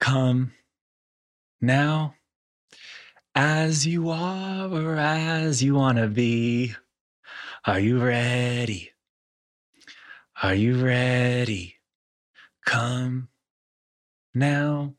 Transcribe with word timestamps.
Come 0.00 0.52
now 1.60 2.14
as 3.34 3.86
you 3.86 4.10
are 4.10 4.68
or 4.68 4.96
as 4.96 5.62
you 5.62 5.74
want 5.74 5.98
to 5.98 6.08
be. 6.08 6.74
Are 7.66 7.78
you 7.78 8.02
ready? 8.02 8.92
Are 10.42 10.54
you 10.54 10.82
ready? 10.82 11.76
Come 12.64 13.28
now. 14.34 14.94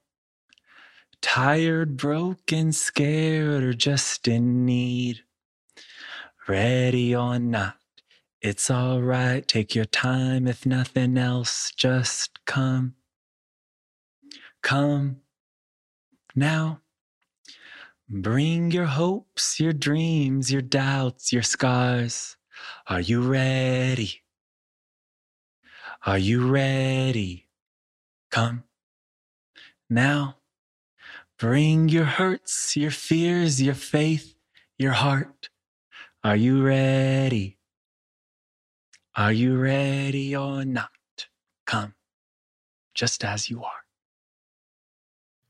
Tired, 1.21 1.97
broken, 1.97 2.71
scared, 2.71 3.63
or 3.63 3.73
just 3.73 4.27
in 4.27 4.65
need. 4.65 5.21
Ready 6.47 7.15
or 7.15 7.39
not, 7.39 7.77
it's 8.41 8.69
all 8.71 9.01
right. 9.01 9.47
Take 9.47 9.75
your 9.75 9.85
time, 9.85 10.47
if 10.47 10.65
nothing 10.65 11.17
else, 11.17 11.71
just 11.75 12.43
come. 12.45 12.95
Come 14.61 15.21
now. 16.35 16.81
Bring 18.09 18.71
your 18.71 18.85
hopes, 18.85 19.59
your 19.59 19.73
dreams, 19.73 20.51
your 20.51 20.61
doubts, 20.61 21.31
your 21.31 21.43
scars. 21.43 22.35
Are 22.87 22.99
you 22.99 23.21
ready? 23.21 24.21
Are 26.05 26.17
you 26.17 26.49
ready? 26.49 27.47
Come 28.31 28.63
now. 29.89 30.37
Bring 31.39 31.89
your 31.89 32.05
hurts, 32.05 32.75
your 32.77 32.91
fears, 32.91 33.61
your 33.61 33.73
faith, 33.75 34.35
your 34.77 34.91
heart. 34.91 35.49
Are 36.23 36.35
you 36.35 36.63
ready? 36.63 37.57
Are 39.15 39.33
you 39.33 39.57
ready 39.57 40.35
or 40.35 40.63
not? 40.65 40.89
Come, 41.65 41.95
just 42.93 43.23
as 43.23 43.49
you 43.49 43.63
are. 43.63 43.80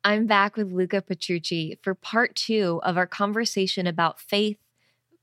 I'm 0.04 0.26
back 0.26 0.58
with 0.58 0.72
Lucca 0.72 1.04
Petrucci 1.04 1.78
for 1.84 1.94
part 1.94 2.36
two 2.36 2.82
of 2.84 2.98
our 2.98 3.06
conversation 3.06 3.86
about 3.86 4.20
faith, 4.20 4.58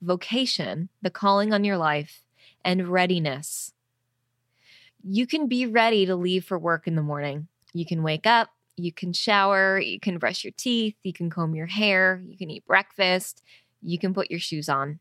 vocation, 0.01 0.89
the 1.03 1.11
calling 1.11 1.53
on 1.53 1.65
your 1.65 1.77
life, 1.77 2.23
and 2.65 2.87
readiness. 2.87 3.73
You 5.03 5.27
can 5.27 5.49
be 5.49 5.67
ready 5.67 6.07
to 6.07 6.15
leave 6.15 6.45
for 6.45 6.57
work 6.57 6.87
in 6.87 6.95
the 6.95 7.03
morning. 7.03 7.49
You 7.75 7.87
can 7.87 8.05
wake 8.05 8.25
up, 8.25 8.51
you 8.77 8.93
can 8.93 9.13
shower, 9.13 9.81
you 9.81 9.99
can 9.99 10.19
brush 10.19 10.45
your 10.45 10.53
teeth, 10.57 10.95
you 11.03 11.13
can 11.13 11.29
comb 11.29 11.57
your 11.57 11.67
hair, 11.67 12.23
you 12.25 12.37
can 12.37 12.49
eat 12.49 12.65
breakfast, 12.65 13.43
you 13.83 13.99
can 13.99 14.15
put 14.15 14.31
your 14.31 14.41
shoes 14.41 14.69
on. 14.69 15.01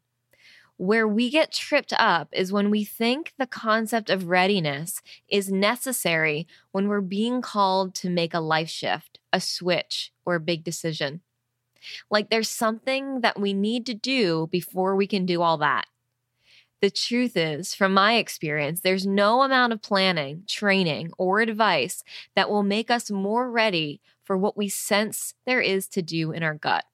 Where 0.77 1.07
we 1.07 1.29
get 1.29 1.51
tripped 1.51 1.93
up 1.97 2.29
is 2.31 2.51
when 2.51 2.71
we 2.71 2.83
think 2.83 3.33
the 3.37 3.47
concept 3.47 4.09
of 4.09 4.27
readiness 4.27 5.01
is 5.27 5.51
necessary 5.51 6.47
when 6.71 6.87
we're 6.87 7.01
being 7.01 7.41
called 7.41 7.93
to 7.95 8.09
make 8.09 8.33
a 8.33 8.39
life 8.39 8.69
shift, 8.69 9.19
a 9.37 9.39
switch, 9.39 10.11
or 10.25 10.35
a 10.35 10.41
big 10.41 10.65
decision. 10.65 11.21
Like 12.09 12.29
there's 12.29 12.49
something 12.49 13.21
that 13.21 13.39
we 13.39 13.53
need 13.53 13.85
to 13.85 13.93
do 13.93 14.47
before 14.51 14.95
we 14.95 15.07
can 15.07 15.25
do 15.25 15.41
all 15.41 15.57
that. 15.59 15.85
The 16.81 16.89
truth 16.89 17.37
is, 17.37 17.73
from 17.73 17.93
my 17.93 18.15
experience, 18.15 18.81
there's 18.81 19.07
no 19.07 19.41
amount 19.43 19.73
of 19.73 19.81
planning, 19.81 20.43
training, 20.47 21.11
or 21.17 21.39
advice 21.39 22.03
that 22.35 22.49
will 22.49 22.63
make 22.63 22.91
us 22.91 23.09
more 23.09 23.49
ready 23.49 24.01
for 24.23 24.37
what 24.37 24.57
we 24.57 24.69
sense 24.69 25.33
there 25.45 25.61
is 25.61 25.87
to 25.89 26.01
do 26.01 26.31
in 26.31 26.43
our 26.43 26.53
gut. 26.53 26.85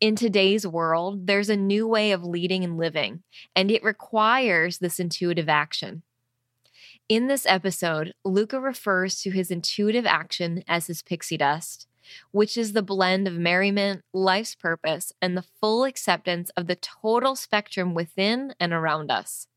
In 0.00 0.16
today's 0.16 0.66
world, 0.66 1.26
there's 1.26 1.48
a 1.48 1.56
new 1.56 1.86
way 1.86 2.12
of 2.12 2.24
leading 2.24 2.64
and 2.64 2.76
living, 2.76 3.22
and 3.56 3.70
it 3.70 3.84
requires 3.84 4.78
this 4.78 5.00
intuitive 5.00 5.48
action. 5.48 6.02
In 7.08 7.26
this 7.26 7.44
episode, 7.46 8.14
Lucca 8.24 8.58
refers 8.58 9.20
to 9.20 9.30
his 9.30 9.50
intuitive 9.50 10.06
action 10.06 10.64
as 10.66 10.86
his 10.86 11.02
pixie 11.02 11.36
dust, 11.36 11.86
which 12.30 12.56
is 12.56 12.72
the 12.72 12.82
blend 12.82 13.28
of 13.28 13.34
merriment, 13.34 14.02
life's 14.14 14.54
purpose, 14.54 15.12
and 15.20 15.36
the 15.36 15.44
full 15.60 15.84
acceptance 15.84 16.50
of 16.56 16.66
the 16.66 16.76
total 16.76 17.36
spectrum 17.36 17.92
within 17.92 18.54
and 18.58 18.72
around 18.72 19.10
us. 19.10 19.48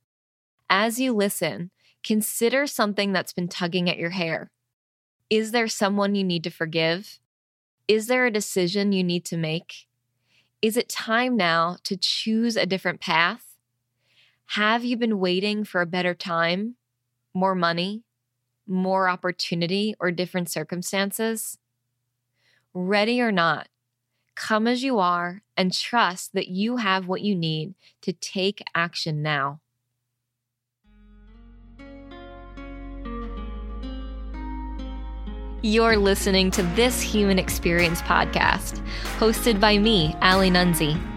As 0.69 0.99
you 0.99 1.13
listen, 1.13 1.71
consider 2.03 2.67
something 2.67 3.13
that's 3.13 3.31
been 3.31 3.47
tugging 3.47 3.89
at 3.89 3.97
your 3.97 4.09
hair. 4.09 4.51
Is 5.29 5.51
there 5.51 5.69
someone 5.69 6.15
you 6.15 6.25
need 6.25 6.43
to 6.43 6.49
forgive? 6.49 7.17
Is 7.87 8.07
there 8.07 8.25
a 8.25 8.31
decision 8.31 8.91
you 8.91 9.05
need 9.05 9.23
to 9.23 9.37
make? 9.37 9.87
Is 10.61 10.75
it 10.75 10.89
time 10.89 11.37
now 11.37 11.77
to 11.83 11.95
choose 11.95 12.57
a 12.57 12.65
different 12.65 12.99
path? 12.99 13.55
Have 14.51 14.83
you 14.83 14.97
been 14.97 15.19
waiting 15.19 15.63
for 15.63 15.79
a 15.79 15.85
better 15.85 16.13
time, 16.13 16.76
more 17.37 17.53
money, 17.53 18.01
more 18.65 19.07
opportunity, 19.07 19.95
or 19.99 20.09
different 20.09 20.49
circumstances? 20.49 21.59
Ready 22.73 23.21
or 23.21 23.31
not, 23.31 23.67
come 24.35 24.67
as 24.67 24.83
you 24.83 24.97
are 24.97 25.43
and 25.55 25.71
trust 25.71 26.33
that 26.33 26.47
you 26.47 26.77
have 26.77 27.07
what 27.07 27.21
you 27.21 27.35
need 27.35 27.75
to 28.01 28.11
take 28.11 28.63
action 28.73 29.21
now. 29.21 29.59
You're 35.61 35.97
listening 35.97 36.49
to 36.51 36.63
This 36.75 37.01
Human 37.01 37.37
Experience 37.37 38.01
podcast, 38.01 38.83
hosted 39.17 39.59
by 39.59 39.77
me, 39.77 40.15
Allie 40.21 40.49
Nunzi. 40.49 41.16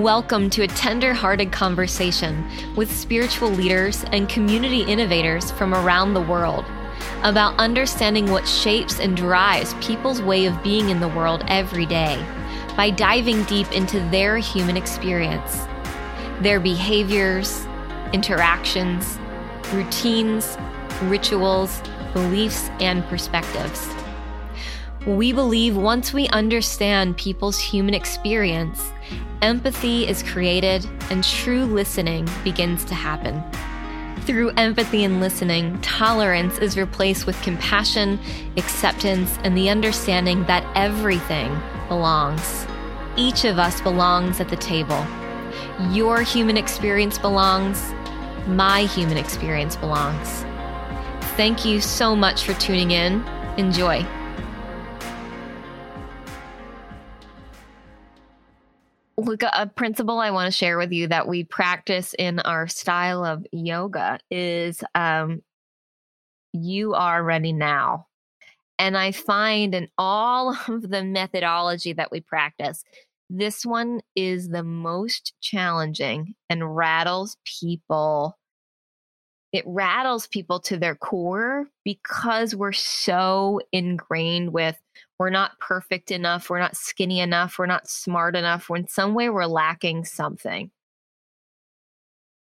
Welcome 0.00 0.48
to 0.50 0.62
a 0.62 0.68
tender 0.68 1.12
hearted 1.12 1.52
conversation 1.52 2.48
with 2.76 2.90
spiritual 2.90 3.50
leaders 3.50 4.04
and 4.04 4.26
community 4.26 4.80
innovators 4.84 5.50
from 5.50 5.74
around 5.74 6.14
the 6.14 6.22
world 6.22 6.64
about 7.22 7.58
understanding 7.58 8.30
what 8.30 8.48
shapes 8.48 9.00
and 9.00 9.14
drives 9.14 9.74
people's 9.86 10.22
way 10.22 10.46
of 10.46 10.62
being 10.62 10.88
in 10.88 10.98
the 10.98 11.08
world 11.08 11.44
every 11.46 11.84
day 11.84 12.24
by 12.74 12.88
diving 12.88 13.42
deep 13.44 13.70
into 13.72 14.00
their 14.08 14.38
human 14.38 14.78
experience, 14.78 15.66
their 16.40 16.58
behaviors, 16.58 17.66
interactions, 18.14 19.18
routines, 19.74 20.56
rituals, 21.02 21.82
beliefs, 22.14 22.70
and 22.80 23.04
perspectives. 23.08 23.86
We 25.06 25.34
believe 25.34 25.76
once 25.76 26.14
we 26.14 26.28
understand 26.28 27.18
people's 27.18 27.60
human 27.60 27.92
experience, 27.92 28.91
empathy 29.42 30.06
is 30.06 30.22
created 30.22 30.86
and 31.10 31.24
true 31.24 31.64
listening 31.64 32.28
begins 32.44 32.84
to 32.86 32.94
happen. 32.94 33.42
Through 34.22 34.50
empathy 34.50 35.02
and 35.02 35.20
listening, 35.20 35.80
tolerance 35.80 36.58
is 36.58 36.78
replaced 36.78 37.26
with 37.26 37.40
compassion, 37.42 38.20
acceptance, 38.56 39.36
and 39.42 39.56
the 39.56 39.68
understanding 39.68 40.44
that 40.44 40.64
everything 40.76 41.60
belongs. 41.88 42.66
Each 43.16 43.44
of 43.44 43.58
us 43.58 43.80
belongs 43.80 44.38
at 44.38 44.48
the 44.48 44.56
table. 44.56 45.04
Your 45.90 46.22
human 46.22 46.56
experience 46.56 47.18
belongs. 47.18 47.92
My 48.46 48.82
human 48.84 49.16
experience 49.16 49.74
belongs. 49.74 50.44
Thank 51.36 51.64
you 51.64 51.80
so 51.80 52.14
much 52.14 52.44
for 52.44 52.54
tuning 52.54 52.92
in. 52.92 53.24
Enjoy. 53.56 54.06
Look, 59.24 59.42
a 59.44 59.68
principle 59.68 60.18
I 60.18 60.32
want 60.32 60.52
to 60.52 60.56
share 60.56 60.76
with 60.76 60.90
you 60.90 61.06
that 61.08 61.28
we 61.28 61.44
practice 61.44 62.12
in 62.18 62.40
our 62.40 62.66
style 62.66 63.24
of 63.24 63.46
yoga 63.52 64.18
is 64.32 64.82
um, 64.96 65.42
you 66.52 66.94
are 66.94 67.22
ready 67.22 67.52
now. 67.52 68.08
And 68.80 68.96
I 68.96 69.12
find 69.12 69.76
in 69.76 69.88
all 69.96 70.56
of 70.68 70.90
the 70.90 71.04
methodology 71.04 71.92
that 71.92 72.10
we 72.10 72.20
practice, 72.20 72.82
this 73.30 73.64
one 73.64 74.00
is 74.16 74.48
the 74.48 74.64
most 74.64 75.34
challenging 75.40 76.34
and 76.50 76.74
rattles 76.74 77.36
people 77.60 78.36
it 79.52 79.64
rattles 79.66 80.26
people 80.26 80.60
to 80.60 80.78
their 80.78 80.94
core 80.94 81.66
because 81.84 82.54
we're 82.54 82.72
so 82.72 83.60
ingrained 83.70 84.52
with 84.52 84.80
we're 85.18 85.30
not 85.30 85.58
perfect 85.60 86.10
enough, 86.10 86.50
we're 86.50 86.58
not 86.58 86.76
skinny 86.76 87.20
enough, 87.20 87.58
we're 87.58 87.66
not 87.66 87.88
smart 87.88 88.34
enough, 88.34 88.68
We're 88.68 88.78
in 88.78 88.88
some 88.88 89.14
way 89.14 89.28
we're 89.28 89.46
lacking 89.46 90.04
something. 90.04 90.70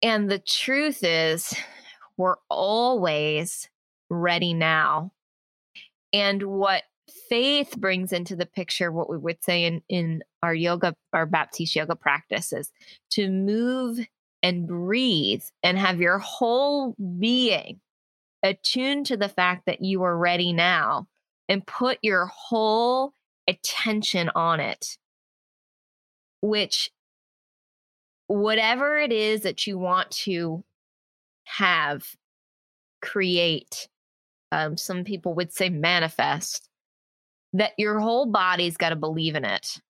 And 0.02 0.31
the 0.31 0.38
truth 0.38 1.05
is, 1.05 1.55
we're 2.17 2.37
always 2.49 3.69
ready 4.08 4.55
now. 4.55 5.12
And 6.12 6.43
what 6.44 6.84
faith 7.29 7.76
brings 7.76 8.12
into 8.12 8.37
the 8.37 8.46
picture, 8.46 8.93
what 8.93 9.11
we 9.11 9.19
would 9.19 9.43
say 9.43 9.64
in, 9.64 9.82
in 9.88 10.23
our 10.43 10.55
yoga, 10.55 10.94
our 11.12 11.26
Baptiste 11.26 11.76
yoga 11.76 11.96
practices, 11.96 12.73
to 13.11 13.29
move 13.29 13.99
and 14.42 14.66
breathe 14.66 15.42
and 15.62 15.78
have 15.78 16.00
your 16.00 16.19
whole 16.19 16.94
being 17.19 17.81
attuned 18.42 19.06
to 19.06 19.16
the 19.16 19.28
fact 19.28 19.66
that 19.66 19.82
you 19.82 20.02
are 20.02 20.16
ready 20.16 20.52
now 20.52 21.06
and 21.48 21.66
put 21.66 21.98
your 22.02 22.26
whole 22.26 23.12
attention 23.48 24.31
on 24.34 24.60
it, 24.60 24.96
which 26.40 26.90
whatever 28.28 28.98
it 28.98 29.12
is 29.12 29.42
that 29.42 29.66
you 29.66 29.76
want 29.76 30.10
to 30.10 30.62
have, 31.44 32.06
create, 33.02 33.88
um, 34.52 34.76
some 34.76 35.04
people 35.04 35.34
would 35.34 35.52
say 35.52 35.69
manifest, 35.69 36.69
that 37.52 37.72
your 37.76 37.98
whole 37.98 38.26
body's 38.26 38.76
got 38.76 38.90
to 38.90 38.96
believe 38.96 39.34
in 39.34 39.44
it. 39.44 39.81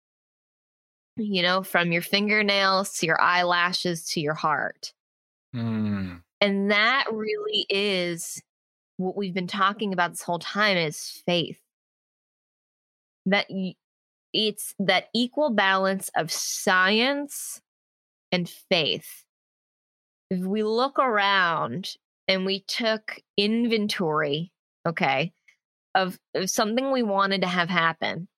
You 1.20 1.42
know, 1.42 1.62
from 1.62 1.92
your 1.92 2.02
fingernails 2.02 2.98
to 2.98 3.06
your 3.06 3.20
eyelashes 3.20 4.06
to 4.10 4.20
your 4.20 4.34
heart. 4.34 4.92
Mm. 5.54 6.22
And 6.40 6.70
that 6.70 7.04
really 7.12 7.66
is 7.68 8.42
what 8.96 9.16
we've 9.16 9.34
been 9.34 9.46
talking 9.46 9.92
about 9.92 10.10
this 10.12 10.22
whole 10.22 10.38
time 10.38 10.76
is 10.76 11.22
faith. 11.26 11.60
That 13.26 13.46
it's 14.32 14.74
that 14.78 15.08
equal 15.14 15.50
balance 15.50 16.10
of 16.16 16.32
science 16.32 17.60
and 18.32 18.48
faith. 18.48 19.24
If 20.30 20.40
we 20.40 20.62
look 20.62 20.98
around 20.98 21.96
and 22.28 22.46
we 22.46 22.60
took 22.60 23.18
inventory, 23.36 24.52
okay, 24.86 25.32
of, 25.94 26.18
of 26.34 26.48
something 26.48 26.92
we 26.92 27.02
wanted 27.02 27.40
to 27.42 27.48
have 27.48 27.68
happen, 27.68 28.28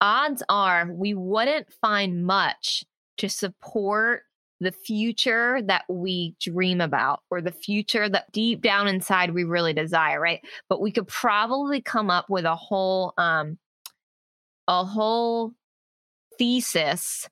odds 0.00 0.42
are 0.48 0.90
we 0.92 1.14
wouldn't 1.14 1.72
find 1.80 2.24
much 2.24 2.84
to 3.18 3.28
support 3.28 4.22
the 4.60 4.72
future 4.72 5.60
that 5.62 5.84
we 5.88 6.34
dream 6.40 6.80
about 6.80 7.20
or 7.30 7.40
the 7.40 7.52
future 7.52 8.08
that 8.08 8.30
deep 8.32 8.60
down 8.60 8.88
inside 8.88 9.32
we 9.32 9.44
really 9.44 9.72
desire, 9.72 10.20
right? 10.20 10.40
But 10.68 10.80
we 10.80 10.90
could 10.90 11.06
probably 11.06 11.80
come 11.80 12.10
up 12.10 12.28
with 12.28 12.44
a 12.44 12.56
whole 12.56 13.14
um 13.18 13.58
a 14.66 14.84
whole 14.84 15.52
thesis 16.38 17.28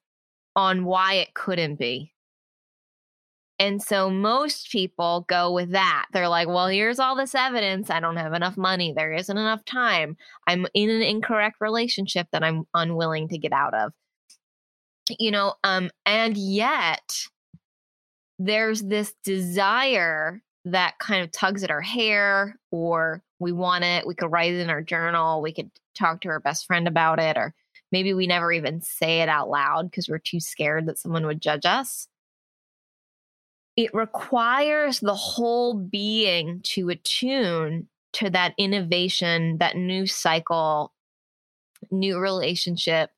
on 0.55 0.85
why 0.85 1.15
it 1.15 1.35
couldn't 1.35 1.77
be. 1.77 2.13
And 3.59 3.83
so 3.83 4.11
most 4.11 4.71
people 4.71 5.25
go 5.29 5.51
with 5.51 5.71
that. 5.71 6.07
They're 6.13 6.29
like, 6.29 6.49
well, 6.49 6.69
here's 6.69 6.99
all 6.99 7.17
this 7.17 7.35
evidence. 7.35 7.89
I 7.89 8.01
don't 8.01 8.17
have 8.17 8.35
enough 8.35 8.57
money. 8.57 8.93
There 8.95 9.13
isn't 9.13 9.37
enough 9.37 9.65
time. 9.65 10.17
I'm 10.47 10.67
in 10.75 10.91
an 10.91 11.03
incorrect 11.03 11.57
relationship 11.61 12.29
that 12.33 12.45
I'm 12.45 12.65
unwilling 12.75 13.29
to 13.29 13.39
get 13.39 13.53
out 13.53 13.73
of. 13.73 13.93
You 15.19 15.31
know, 15.31 15.55
um, 15.65 15.91
and 16.05 16.37
yet 16.37 17.15
there's 18.39 18.83
this 18.83 19.15
desire 19.25 20.43
that 20.67 20.99
kind 20.99 21.23
of 21.23 21.31
tugs 21.31 21.63
at 21.63 21.71
our 21.71 21.81
hair, 21.81 22.59
or 22.71 23.23
we 23.39 23.53
want 23.53 23.85
it. 23.85 24.07
We 24.07 24.17
could 24.17 24.33
write 24.33 24.53
it 24.53 24.61
in 24.61 24.69
our 24.69 24.83
journal. 24.83 25.41
We 25.41 25.53
could 25.53 25.71
talk 25.95 26.21
to 26.23 26.29
our 26.29 26.41
best 26.41 26.67
friend 26.67 26.89
about 26.89 27.21
it, 27.21 27.39
or 27.39 27.55
maybe 27.93 28.13
we 28.13 28.27
never 28.27 28.53
even 28.53 28.83
say 28.83 29.21
it 29.21 29.29
out 29.29 29.49
loud 29.49 29.91
because 29.91 30.09
we're 30.09 30.19
too 30.19 30.41
scared 30.41 30.87
that 30.87 30.99
someone 30.99 31.25
would 31.25 31.41
judge 31.41 31.65
us 31.65 32.09
it 33.77 33.93
requires 33.95 35.01
the 35.01 35.15
whole 35.15 35.75
being 35.75 36.61
to 36.63 36.89
attune 36.89 37.89
to 38.15 38.31
that 38.31 38.55
innovation, 38.59 39.59
that 39.59 39.77
new 39.77 40.07
cycle, 40.07 40.93
new 41.91 42.19
relationship. 42.19 43.11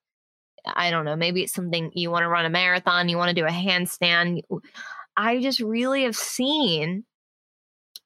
I 0.67 0.91
don't 0.91 1.05
know, 1.05 1.17
maybe 1.17 1.43
it's 1.43 1.55
something 1.55 1.93
you 1.95 2.11
want 2.11 2.25
to 2.25 2.29
run 2.29 2.45
a 2.45 2.51
marathon, 2.51 3.09
you 3.09 3.17
want 3.17 3.29
to 3.29 3.41
do 3.41 3.47
a 3.47 3.51
handstand. 3.51 4.43
I 5.17 5.41
just 5.41 5.61
really 5.61 6.03
have 6.03 6.17
seen 6.17 7.05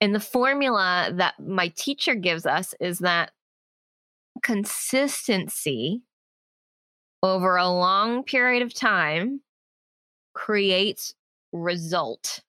and 0.03 0.13
the 0.13 0.21
formula 0.21 1.13
that 1.15 1.35
my 1.39 1.69
teacher 1.77 2.17
gives 2.17 2.45
us 2.45 2.75
is 2.81 2.99
that 2.99 3.31
consistency 4.43 6.03
over 7.23 7.55
a 7.55 7.69
long 7.69 8.25
period 8.25 8.65
of 8.65 8.75
time 8.75 9.43
creates 10.35 11.15
result. 11.53 12.41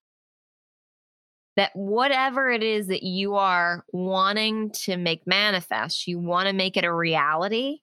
That 1.55 1.71
whatever 1.75 2.49
it 2.49 2.63
is 2.63 2.87
that 2.87 3.03
you 3.03 3.35
are 3.35 3.85
wanting 3.91 4.71
to 4.71 4.97
make 4.97 5.27
manifest, 5.27 6.07
you 6.07 6.17
want 6.17 6.47
to 6.47 6.53
make 6.53 6.77
it 6.77 6.83
a 6.83 6.91
reality, 6.91 7.79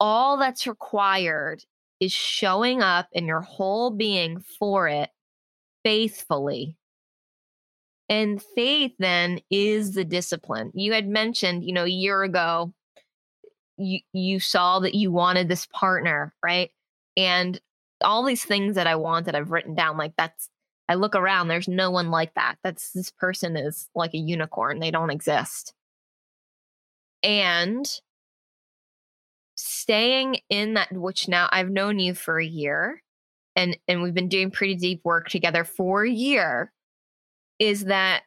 all 0.00 0.36
that's 0.36 0.66
required 0.66 1.64
is 2.00 2.12
showing 2.12 2.82
up 2.82 3.06
in 3.12 3.26
your 3.26 3.42
whole 3.42 3.90
being 3.90 4.40
for 4.58 4.88
it 4.88 5.10
faithfully. 5.84 6.76
And 8.08 8.42
faith 8.56 8.92
then 8.98 9.40
is 9.50 9.92
the 9.92 10.04
discipline. 10.04 10.72
You 10.74 10.92
had 10.92 11.06
mentioned, 11.06 11.64
you 11.64 11.72
know, 11.72 11.84
a 11.84 11.88
year 11.88 12.24
ago, 12.24 12.74
you 13.78 14.00
you 14.12 14.40
saw 14.40 14.80
that 14.80 14.94
you 14.94 15.12
wanted 15.12 15.48
this 15.48 15.66
partner, 15.66 16.34
right? 16.44 16.70
And 17.16 17.60
all 18.02 18.24
these 18.24 18.44
things 18.44 18.76
that 18.76 18.86
I 18.86 18.96
want 18.96 19.26
that 19.26 19.34
I've 19.34 19.50
written 19.50 19.74
down, 19.74 19.96
like 19.96 20.12
that's 20.16 20.48
I 20.88 20.94
look 20.94 21.14
around, 21.14 21.48
there's 21.48 21.68
no 21.68 21.90
one 21.90 22.10
like 22.10 22.34
that. 22.34 22.56
That's 22.62 22.90
this 22.90 23.10
person 23.10 23.56
is 23.56 23.88
like 23.94 24.14
a 24.14 24.18
unicorn. 24.18 24.78
They 24.78 24.90
don't 24.90 25.10
exist. 25.10 25.72
And 27.22 27.86
staying 29.54 30.40
in 30.50 30.74
that 30.74 30.92
which 30.92 31.28
now 31.28 31.48
I've 31.52 31.70
known 31.70 31.98
you 31.98 32.14
for 32.14 32.38
a 32.38 32.44
year 32.44 33.02
and 33.54 33.76
and 33.86 34.02
we've 34.02 34.14
been 34.14 34.28
doing 34.28 34.50
pretty 34.50 34.74
deep 34.74 35.00
work 35.04 35.28
together 35.28 35.64
for 35.64 36.04
a 36.04 36.10
year 36.10 36.72
is 37.58 37.84
that 37.84 38.22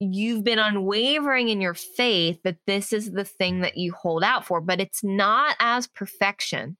you've 0.00 0.44
been 0.44 0.58
unwavering 0.58 1.48
in 1.48 1.60
your 1.60 1.72
faith 1.72 2.38
that 2.44 2.58
this 2.66 2.92
is 2.92 3.12
the 3.12 3.24
thing 3.24 3.60
that 3.60 3.78
you 3.78 3.92
hold 3.92 4.22
out 4.22 4.44
for 4.44 4.60
but 4.60 4.80
it's 4.80 5.02
not 5.02 5.56
as 5.60 5.86
perfection 5.86 6.76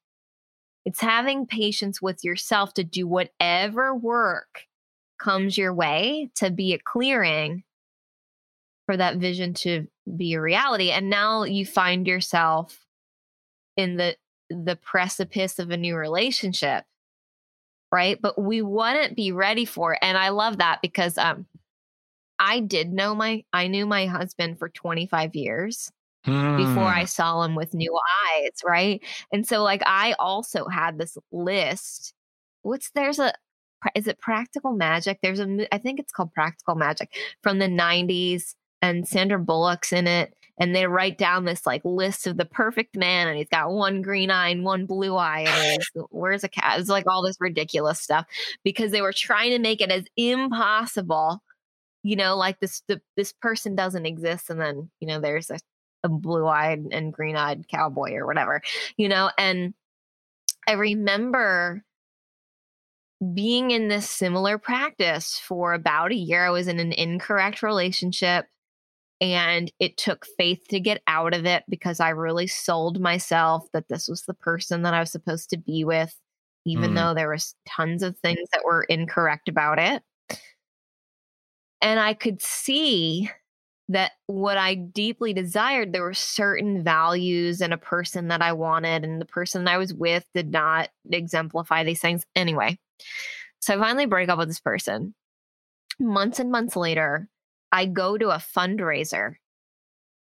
it's 0.87 1.01
having 1.01 1.47
patience 1.47 2.01
with 2.01 2.25
yourself 2.25 2.73
to 2.75 2.85
do 2.85 3.09
whatever 3.09 3.95
work 3.95 4.63
comes 5.19 5.59
your 5.59 5.75
way 5.75 6.31
to 6.37 6.51
be 6.51 6.73
a 6.73 6.79
clearing 6.79 7.65
for 8.87 8.97
that 8.97 9.17
vision 9.17 9.53
to 9.53 9.89
be 10.17 10.35
a 10.35 10.41
reality. 10.41 10.93
And 10.93 11.11
now 11.11 11.43
you 11.43 11.67
find 11.67 12.07
yourself 12.07 12.87
in 13.77 13.97
the 13.97 14.17
the 14.49 14.77
precipice 14.77 15.59
of 15.59 15.71
a 15.71 15.77
new 15.77 15.97
relationship 15.97 16.85
right 17.91 18.23
but 18.23 18.41
we 18.41 18.63
wouldn't 18.63 19.17
be 19.17 19.33
ready 19.33 19.65
for 19.65 19.95
it 19.95 19.99
and 20.03 20.17
i 20.17 20.29
love 20.29 20.59
that 20.59 20.79
because 20.83 21.19
um 21.19 21.47
i 22.39 22.61
did 22.61 22.93
know 22.93 23.13
my 23.13 23.43
i 23.53 23.67
knew 23.67 23.85
my 23.85 24.07
husband 24.07 24.57
for 24.57 24.69
25 24.69 25.35
years 25.35 25.91
before 26.27 26.85
I 26.85 27.01
Hmm. 27.03 27.07
saw 27.07 27.43
him 27.43 27.55
with 27.55 27.75
new 27.75 27.99
eyes, 28.35 28.51
right? 28.65 29.03
And 29.33 29.47
so 29.47 29.63
like 29.63 29.83
I 29.87 30.15
also 30.19 30.67
had 30.69 30.99
this 30.99 31.17
list. 31.33 32.15
What's 32.63 32.91
there's 32.91 33.19
a 33.19 33.33
is 33.95 34.07
it 34.09 34.19
Practical 34.21 34.73
Magic? 34.73 35.19
There's 35.23 35.41
a 35.41 35.75
i 35.75 35.79
think 35.79 36.01
it's 36.01 36.13
called 36.13 36.33
Practical 36.35 36.75
Magic 36.75 37.15
from 37.43 37.59
the 37.59 37.69
90s 37.69 38.55
and 38.83 39.07
Sandra 39.07 39.39
Bullock's 39.39 39.93
in 39.93 40.07
it 40.07 40.35
and 40.59 40.75
they 40.75 40.87
write 40.87 41.19
down 41.19 41.45
this 41.45 41.67
like 41.67 41.83
list 41.85 42.27
of 42.27 42.37
the 42.37 42.45
perfect 42.47 42.97
man 42.97 43.29
and 43.29 43.37
he's 43.39 43.49
got 43.49 43.71
one 43.71 44.03
green 44.03 44.31
eye 44.31 44.49
and 44.49 44.65
one 44.65 44.87
blue 44.87 45.17
eye 45.17 45.45
and 45.47 45.83
where's 46.11 46.45
a 46.45 46.49
cat? 46.49 46.81
It's 46.81 46.89
like 46.89 47.07
all 47.07 47.23
this 47.23 47.37
ridiculous 47.41 48.01
stuff 48.01 48.27
because 48.65 48.91
they 48.91 49.03
were 49.03 49.13
trying 49.13 49.51
to 49.51 49.59
make 49.59 49.81
it 49.81 49.91
as 49.91 50.05
impossible 50.17 51.43
you 52.03 52.17
know 52.17 52.37
like 52.37 52.59
this 52.61 52.83
the, 52.89 53.01
this 53.17 53.33
person 53.33 53.75
doesn't 53.77 54.07
exist 54.07 54.51
and 54.51 54.61
then 54.61 54.91
you 55.01 55.07
know 55.09 55.21
there's 55.21 55.51
a 55.51 55.59
a 56.07 56.09
blue-eyed 56.09 56.87
and 56.93 57.13
green-eyed 57.13 57.67
cowboy 57.69 58.13
or 58.15 58.27
whatever 58.27 58.63
you 58.97 59.09
know 59.09 59.31
and 59.37 59.75
i 60.69 60.73
remember 60.73 61.83
being 63.35 63.71
in 63.71 63.89
this 63.89 64.09
similar 64.09 64.59
practice 64.59 65.39
for 65.39 65.75
about 65.75 66.13
a 66.13 66.17
year 66.17 66.47
i 66.47 66.51
was 66.51 66.69
in 66.69 66.79
an 66.81 66.93
incorrect 66.93 67.63
relationship 67.63 68.47
and 69.21 69.73
it 69.81 69.97
took 69.97 70.27
faith 70.37 70.61
to 70.69 70.79
get 70.79 71.03
out 71.07 71.33
of 71.35 71.47
it 71.47 71.65
because 71.69 72.01
i 72.01 72.11
really 72.11 72.47
sold 72.47 73.01
myself 73.01 73.67
that 73.73 73.89
this 73.89 74.07
was 74.09 74.23
the 74.23 74.35
person 74.35 74.83
that 74.83 74.95
i 74.95 75.01
was 75.01 75.11
supposed 75.11 75.51
to 75.51 75.57
be 75.59 75.85
with 75.85 76.15
even 76.67 76.91
Mm. 76.91 76.95
though 76.97 77.15
there 77.15 77.31
was 77.31 77.55
tons 77.67 78.03
of 78.03 78.19
things 78.19 78.49
that 78.53 78.65
were 78.65 78.83
incorrect 78.85 79.49
about 79.49 79.79
it 79.79 80.03
and 81.81 81.99
i 82.01 82.13
could 82.13 82.43
see 82.43 83.31
that 83.89 84.13
what 84.27 84.59
I 84.59 84.75
deeply 84.75 85.33
desired, 85.33 85.93
there 85.93 86.03
were 86.03 86.15
certain 86.15 86.83
values 86.83 87.61
and 87.61 87.73
a 87.73 87.79
person 87.79 88.29
that 88.29 88.43
I 88.43 88.53
wanted, 88.53 89.05
and 89.05 89.21
the 89.21 89.27
person 89.27 89.69
I 89.69 89.79
was 89.79 89.95
with 89.95 90.25
did 90.35 90.51
not 90.51 90.91
exemplify 91.11 91.85
these 91.85 92.01
things. 92.01 92.27
Anyway, 92.35 92.79
so 93.61 93.75
I 93.75 93.79
finally 93.79 94.07
break 94.07 94.29
up 94.29 94.39
with 94.39 94.49
this 94.49 94.61
person. 94.61 95.15
Months 96.01 96.41
and 96.41 96.51
months 96.51 96.77
later, 96.77 97.29
I 97.71 97.87
go 97.87 98.19
to 98.19 98.31
a 98.31 98.37
fundraiser, 98.37 99.37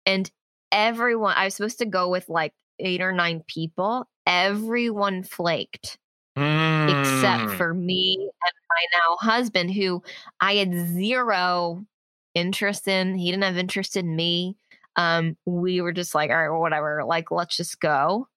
and 0.05 0.29
everyone, 0.71 1.35
I 1.37 1.45
was 1.45 1.55
supposed 1.55 1.79
to 1.79 1.85
go 1.85 2.09
with 2.09 2.27
like 2.29 2.53
eight 2.79 3.01
or 3.01 3.13
nine 3.13 3.43
people, 3.47 4.07
everyone 4.25 5.23
flaked 5.23 5.97
except 6.35 7.43
Mm. 7.43 7.57
for 7.57 7.73
me 7.73 8.17
and 8.19 8.53
my 8.69 8.99
now 8.99 9.17
husband, 9.19 9.71
who 9.71 10.01
I 10.41 10.55
had 10.55 10.73
zero 10.73 11.85
interest 12.35 12.87
in. 12.87 13.15
He 13.15 13.31
didn't 13.31 13.43
have 13.43 13.57
interest 13.57 13.97
in 13.97 14.15
me. 14.15 14.57
Um, 14.95 15.37
we 15.45 15.81
were 15.81 15.93
just 15.93 16.13
like, 16.13 16.29
all 16.29 16.37
right, 16.37 16.49
well, 16.49 16.59
whatever, 16.59 17.03
like, 17.03 17.31
let's 17.31 17.57
just 17.57 17.79
go. 17.79 18.27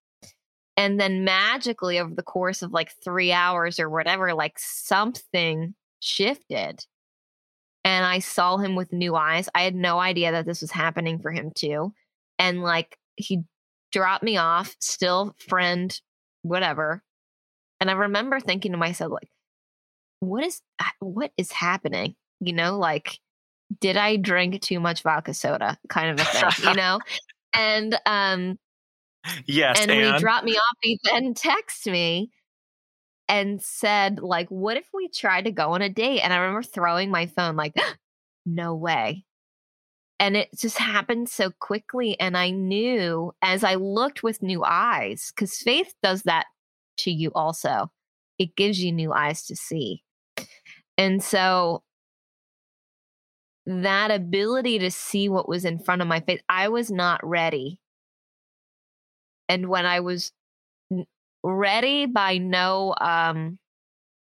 And 0.77 1.01
then 1.01 1.25
magically, 1.25 1.99
over 1.99 2.15
the 2.15 2.23
course 2.23 2.63
of 2.63 2.73
like 2.73 2.93
three 3.03 3.33
hours 3.33 3.81
or 3.81 3.89
whatever, 3.89 4.35
like 4.35 4.59
something 4.59 5.75
shifted. 6.01 6.85
And 7.85 8.05
I 8.05 8.19
saw 8.19 8.57
him 8.57 8.75
with 8.75 8.93
new 8.93 9.17
eyes. 9.17 9.49
I 9.55 9.63
had 9.63 9.75
no 9.75 9.99
idea 9.99 10.33
that 10.33 10.45
this 10.45 10.61
was 10.61 10.71
happening 10.71 11.19
for 11.19 11.31
him 11.31 11.51
too. 11.55 11.95
And 12.39 12.63
like, 12.63 12.99
he 13.17 13.43
dropped 13.93 14.23
me 14.25 14.37
off, 14.37 14.77
still 14.81 15.35
friend, 15.39 15.99
whatever. 16.43 17.03
And 17.81 17.91
I 17.91 17.95
remember 17.95 18.41
thinking 18.41 18.73
to 18.73 18.79
myself, 18.79 19.13
like, 19.13 19.31
what 20.21 20.45
is 20.45 20.61
what 21.01 21.31
is 21.37 21.53
happening? 21.53 22.17
You 22.41 22.53
know, 22.53 22.77
like, 22.79 23.19
did 23.81 23.97
I 23.97 24.17
drink 24.17 24.61
too 24.61 24.81
much 24.81 25.03
vodka 25.03 25.35
soda? 25.35 25.79
Kind 25.89 26.11
of 26.11 26.27
a 26.27 26.31
thing, 26.31 26.69
you 26.69 26.75
know? 26.77 27.01
And 27.55 27.99
um 28.07 28.59
Yes. 29.47 29.81
and, 29.81 29.91
And, 29.91 30.01
he 30.01 30.13
dropped 30.21 30.45
me 30.45 30.53
off, 30.53 30.77
he 30.83 30.99
then 31.05 31.35
texted 31.35 31.93
me 31.93 32.31
and 33.29 33.63
said, 33.63 34.21
like, 34.21 34.49
what 34.49 34.77
if 34.77 34.87
we 34.95 35.09
tried 35.09 35.47
to 35.47 35.51
go 35.51 35.73
on 35.73 35.83
a 35.83 35.89
date? 35.89 36.21
And 36.21 36.33
I 36.33 36.37
remember 36.37 36.63
throwing 36.63 37.11
my 37.11 37.27
phone, 37.27 37.57
like, 37.57 37.75
no 38.47 38.75
way. 38.75 39.25
And 40.19 40.37
it 40.37 40.49
just 40.57 40.79
happened 40.79 41.29
so 41.29 41.51
quickly. 41.61 42.19
And 42.19 42.37
I 42.37 42.51
knew 42.51 43.33
as 43.43 43.65
I 43.65 43.75
looked 43.75 44.23
with 44.23 44.43
new 44.43 44.65
eyes, 44.65 45.33
because 45.35 45.59
faith 45.59 45.93
does 46.03 46.23
that 46.23 46.47
to 46.99 47.11
you 47.11 47.33
also, 47.35 47.91
it 48.39 48.57
gives 48.57 48.83
you 48.83 48.93
new 48.93 49.13
eyes 49.13 49.45
to 49.47 49.57
see. 49.57 50.03
And 50.97 51.23
so 51.23 51.83
that 53.67 54.11
ability 54.11 54.79
to 54.79 54.91
see 54.91 55.29
what 55.29 55.49
was 55.49 55.65
in 55.65 55.79
front 55.79 56.03
of 56.03 56.09
my 56.09 56.21
face, 56.21 56.41
I 56.49 56.69
was 56.69 56.91
not 56.91 57.21
ready. 57.27 57.81
And 59.49 59.69
when 59.69 59.87
I 59.87 60.01
was 60.01 60.33
ready 61.43 62.07
by 62.07 62.39
no 62.39 62.95
um 63.01 63.59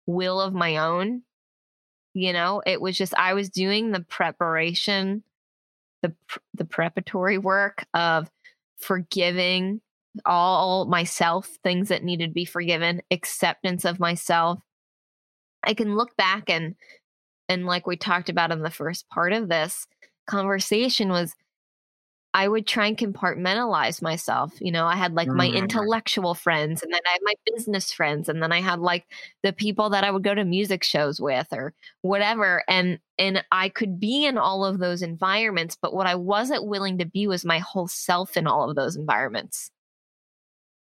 will 0.07 0.41
of 0.41 0.55
my 0.55 0.77
own, 0.77 1.23
you 2.15 2.33
know, 2.33 2.63
it 2.65 2.81
was 2.81 2.97
just 2.97 3.15
I 3.15 3.35
was 3.35 3.51
doing 3.51 3.91
the 3.91 4.01
preparation, 4.01 5.23
the 6.03 6.15
the 6.55 6.65
preparatory 6.65 7.39
work 7.39 7.85
of 7.95 8.31
forgiving 8.79 9.81
all 10.25 10.87
myself, 10.87 11.59
things 11.63 11.89
that 11.89 12.05
needed 12.05 12.29
to 12.29 12.33
be 12.33 12.45
forgiven, 12.45 13.03
acceptance 13.11 13.85
of 13.85 14.01
myself. 14.01 14.61
I 15.63 15.75
can 15.75 15.97
look 15.97 16.17
back 16.17 16.49
and 16.49 16.77
and 17.49 17.67
like 17.67 17.87
we 17.87 17.97
talked 17.97 18.29
about 18.29 18.53
in 18.53 18.63
the 18.63 18.71
first 18.71 19.09
part 19.11 19.33
of 19.33 19.49
this 19.49 19.87
conversation 20.27 21.09
was 21.11 21.35
I 22.35 22.49
would 22.49 22.67
try 22.67 22.87
and 22.87 22.99
compartmentalize 22.99 24.03
myself. 24.03 24.53
You 24.61 24.71
know, 24.71 24.85
I 24.87 24.95
had 24.97 25.15
like 25.15 25.33
my 25.35 25.49
Mm. 25.49 25.55
intellectual 25.55 26.35
friends, 26.35 26.83
and 26.83 26.93
then 26.93 27.01
I 27.07 27.13
had 27.13 27.21
my 27.23 27.33
business 27.47 27.93
friends, 27.93 28.29
and 28.29 28.43
then 28.43 28.53
I 28.53 28.61
had 28.61 28.79
like 28.79 29.07
the 29.43 29.53
people 29.55 29.89
that 29.91 30.05
I 30.05 30.11
would 30.11 30.23
go 30.23 30.35
to 30.35 30.45
music 30.45 30.85
shows 30.85 31.19
with 31.21 31.49
or 31.53 31.73
whatever. 32.03 32.63
And 32.69 32.99
and 33.19 33.43
I 33.53 33.71
could 33.71 33.99
be 33.99 34.27
in 34.27 34.37
all 34.39 34.65
of 34.67 34.79
those 34.79 35.01
environments, 35.03 35.77
but 35.81 35.95
what 35.95 36.07
I 36.07 36.15
wasn't 36.15 36.67
willing 36.67 36.99
to 36.99 37.07
be 37.07 37.27
was 37.27 37.45
my 37.45 37.59
whole 37.59 37.89
self 37.89 38.37
in 38.37 38.47
all 38.47 38.69
of 38.69 38.77
those 38.77 38.97
environments. 38.97 39.71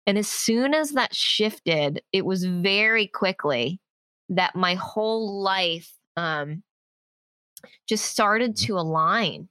And 0.07 0.17
as 0.17 0.27
soon 0.27 0.73
as 0.73 0.91
that 0.91 1.15
shifted, 1.15 2.01
it 2.11 2.25
was 2.25 2.43
very 2.43 3.07
quickly 3.07 3.79
that 4.29 4.55
my 4.55 4.75
whole 4.75 5.41
life 5.41 5.91
um 6.17 6.63
just 7.87 8.05
started 8.05 8.55
to 8.55 8.77
align 8.77 9.47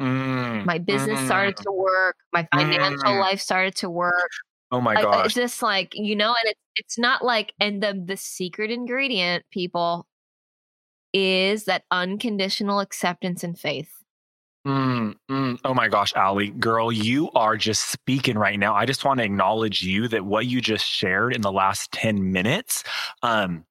Mm, 0.00 0.66
my 0.66 0.78
business 0.78 1.20
started 1.24 1.54
mm. 1.56 1.62
to 1.62 1.70
work 1.70 2.16
my 2.32 2.46
financial 2.52 3.12
Mm. 3.12 3.20
life 3.20 3.40
started 3.40 3.76
to 3.76 3.88
work 3.88 4.28
Oh 4.72 4.80
my 4.80 4.94
Like, 4.94 5.04
gosh. 5.04 5.26
it's 5.26 5.34
just 5.34 5.62
like 5.62 5.92
you 5.94 6.16
know 6.16 6.30
and 6.30 6.50
it's 6.50 6.60
it's 6.76 6.98
not 6.98 7.24
like 7.24 7.52
and 7.60 7.80
the 7.80 8.02
the 8.04 8.16
secret 8.16 8.72
ingredient 8.72 9.44
people 9.52 10.06
is 11.12 11.66
that 11.66 11.84
unconditional 11.92 12.80
acceptance 12.80 13.44
and 13.44 13.56
faith 13.58 13.90
Mm, 14.66 15.14
mm. 15.30 15.58
Oh 15.62 15.74
my 15.74 15.88
gosh, 15.88 16.14
Allie, 16.14 16.48
girl, 16.48 16.90
you 16.90 17.30
are 17.32 17.54
just 17.56 17.90
speaking 17.90 18.38
right 18.38 18.58
now. 18.58 18.74
I 18.74 18.86
just 18.86 19.04
want 19.04 19.18
to 19.18 19.24
acknowledge 19.24 19.82
you 19.82 20.08
that 20.08 20.24
what 20.24 20.46
you 20.46 20.62
just 20.62 20.86
shared 20.86 21.34
in 21.36 21.42
the 21.42 21.52
last 21.52 21.92
10 21.92 22.32
minutes. 22.32 22.82
Um, 23.22 23.66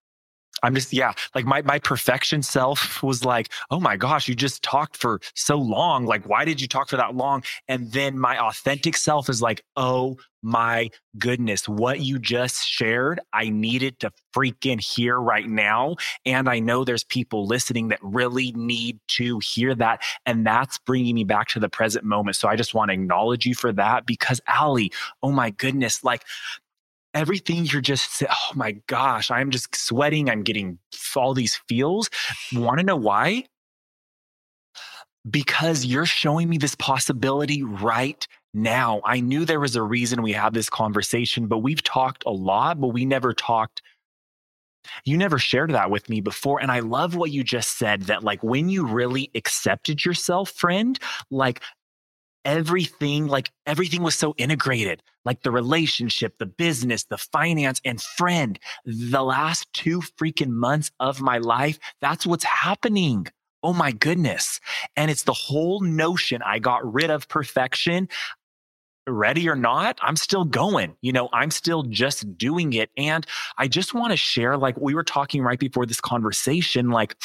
I'm 0.64 0.74
just, 0.76 0.94
yeah, 0.94 1.14
like 1.36 1.46
my 1.46 1.62
my 1.62 1.80
perfection 1.80 2.42
self 2.42 3.04
was 3.04 3.26
like, 3.26 3.52
oh 3.70 3.80
my 3.80 3.98
gosh, 3.98 4.28
you 4.28 4.36
just 4.36 4.64
talked 4.64 4.98
for 4.98 5.20
so 5.36 5.58
long. 5.58 6.06
Like, 6.06 6.28
why 6.28 6.46
did 6.46 6.62
you 6.62 6.68
talk 6.68 6.90
for 6.90 6.98
that 6.98 7.16
long? 7.16 7.44
And 7.68 7.92
then 7.92 8.18
my 8.18 8.40
authentic 8.40 8.98
self 8.98 9.30
is 9.30 9.42
like, 9.42 9.62
oh 9.76 10.18
my 10.44 10.90
goodness, 11.18 11.70
what 11.70 12.02
you 12.02 12.20
just 12.20 12.68
shared, 12.68 13.22
I 13.32 13.50
needed 13.50 14.00
to 14.02 14.12
freaking 14.36 14.82
hear 14.82 15.18
right 15.20 15.48
now. 15.48 15.96
And 16.26 16.50
I 16.50 16.60
know 16.60 16.84
there's 16.84 17.06
people 17.06 17.48
listening 17.48 17.88
that 17.88 18.00
really 18.02 18.52
need 18.52 19.00
to 19.10 19.40
hear 19.40 19.74
that. 19.76 20.02
And 20.26 20.46
that's 20.46 20.78
bringing 20.80 21.16
me 21.16 21.24
back 21.24 21.48
to 21.50 21.60
the 21.60 21.70
present 21.70 22.04
moment. 22.04 22.36
So 22.36 22.50
I 22.50 22.58
just 22.58 22.74
want 22.74 22.90
to 22.90 22.94
acknowledge 22.94 23.46
you 23.46 23.56
for 23.56 23.72
that 23.74 24.06
because, 24.06 24.42
Allie, 24.48 24.92
oh 25.24 25.32
my 25.32 25.50
goodness, 25.50 26.04
like 26.04 26.26
everything 27.14 27.66
you're 27.66 27.82
just, 27.82 28.24
oh 28.24 28.52
my 28.56 28.74
gosh, 28.88 29.32
I'm 29.32 29.52
just 29.52 29.76
sweating. 29.76 30.30
I'm 30.30 30.44
getting 30.44 30.80
all 31.16 31.34
these 31.34 31.56
feels. 31.68 32.10
Want 32.54 32.80
to 32.80 32.86
know 32.86 32.96
why? 32.96 33.46
Because 35.30 35.86
you're 35.86 36.06
showing 36.06 36.50
me 36.50 36.58
this 36.58 36.76
possibility 36.76 37.64
right 37.64 38.28
now. 38.54 39.02
I 39.06 39.20
knew 39.20 39.46
there 39.46 39.60
was 39.60 39.76
a 39.76 39.82
reason 39.84 40.22
we 40.22 40.34
had 40.34 40.54
this 40.54 40.70
conversation, 40.70 41.48
but 41.48 41.60
we've 41.60 41.84
talked 41.84 42.24
a 42.26 42.32
lot, 42.32 42.82
but 42.82 42.90
we 42.90 43.06
never 43.06 43.34
talked 43.34 43.82
you 45.06 45.18
never 45.18 45.40
shared 45.40 45.72
that 45.72 45.90
with 45.90 46.10
me 46.10 46.20
before 46.20 46.62
and 46.62 46.70
i 46.70 46.80
love 46.80 47.16
what 47.16 47.32
you 47.32 47.42
just 47.42 47.78
said 47.78 48.02
that 48.02 48.22
like 48.22 48.44
when 48.44 48.68
you 48.68 48.86
really 48.86 49.32
accepted 49.34 50.04
yourself 50.04 50.50
friend 50.52 51.00
like 51.32 51.62
everything 52.46 53.28
like 53.28 53.52
everything 53.66 54.04
was 54.04 54.16
so 54.16 54.34
integrated 54.38 55.02
like 55.26 55.42
the 55.44 55.52
relationship 55.52 56.38
the 56.38 56.46
business 56.46 57.06
the 57.06 57.18
finance 57.18 57.82
and 57.86 58.02
friend 58.02 58.60
the 58.86 59.24
last 59.24 59.72
two 59.74 60.02
freaking 60.02 60.50
months 60.50 60.92
of 61.00 61.22
my 61.22 61.38
life 61.38 61.80
that's 62.02 62.26
what's 62.26 62.44
happening 62.44 63.26
oh 63.64 63.74
my 63.74 63.92
goodness 63.92 64.60
and 64.96 65.10
it's 65.10 65.24
the 65.24 65.34
whole 65.34 65.80
notion 65.82 66.42
i 66.44 66.60
got 66.60 66.94
rid 66.94 67.10
of 67.10 67.28
perfection 67.28 68.08
ready 69.08 69.50
or 69.50 69.56
not, 69.56 70.00
I'm 70.02 70.16
still 70.16 70.46
going. 70.46 70.96
You 71.02 71.12
know, 71.12 71.30
I'm 71.34 71.52
still 71.52 71.84
just 71.84 72.38
doing 72.38 72.74
it. 72.74 72.90
And 72.98 73.26
I 73.58 73.68
just 73.68 73.94
want 73.94 74.12
to 74.12 74.18
share, 74.18 74.58
like 74.58 74.78
we 74.80 74.96
were 74.96 75.04
talking 75.04 75.42
right 75.42 75.60
before 75.60 75.86
this 75.86 76.02
conversation, 76.02 76.90
like, 76.90 77.16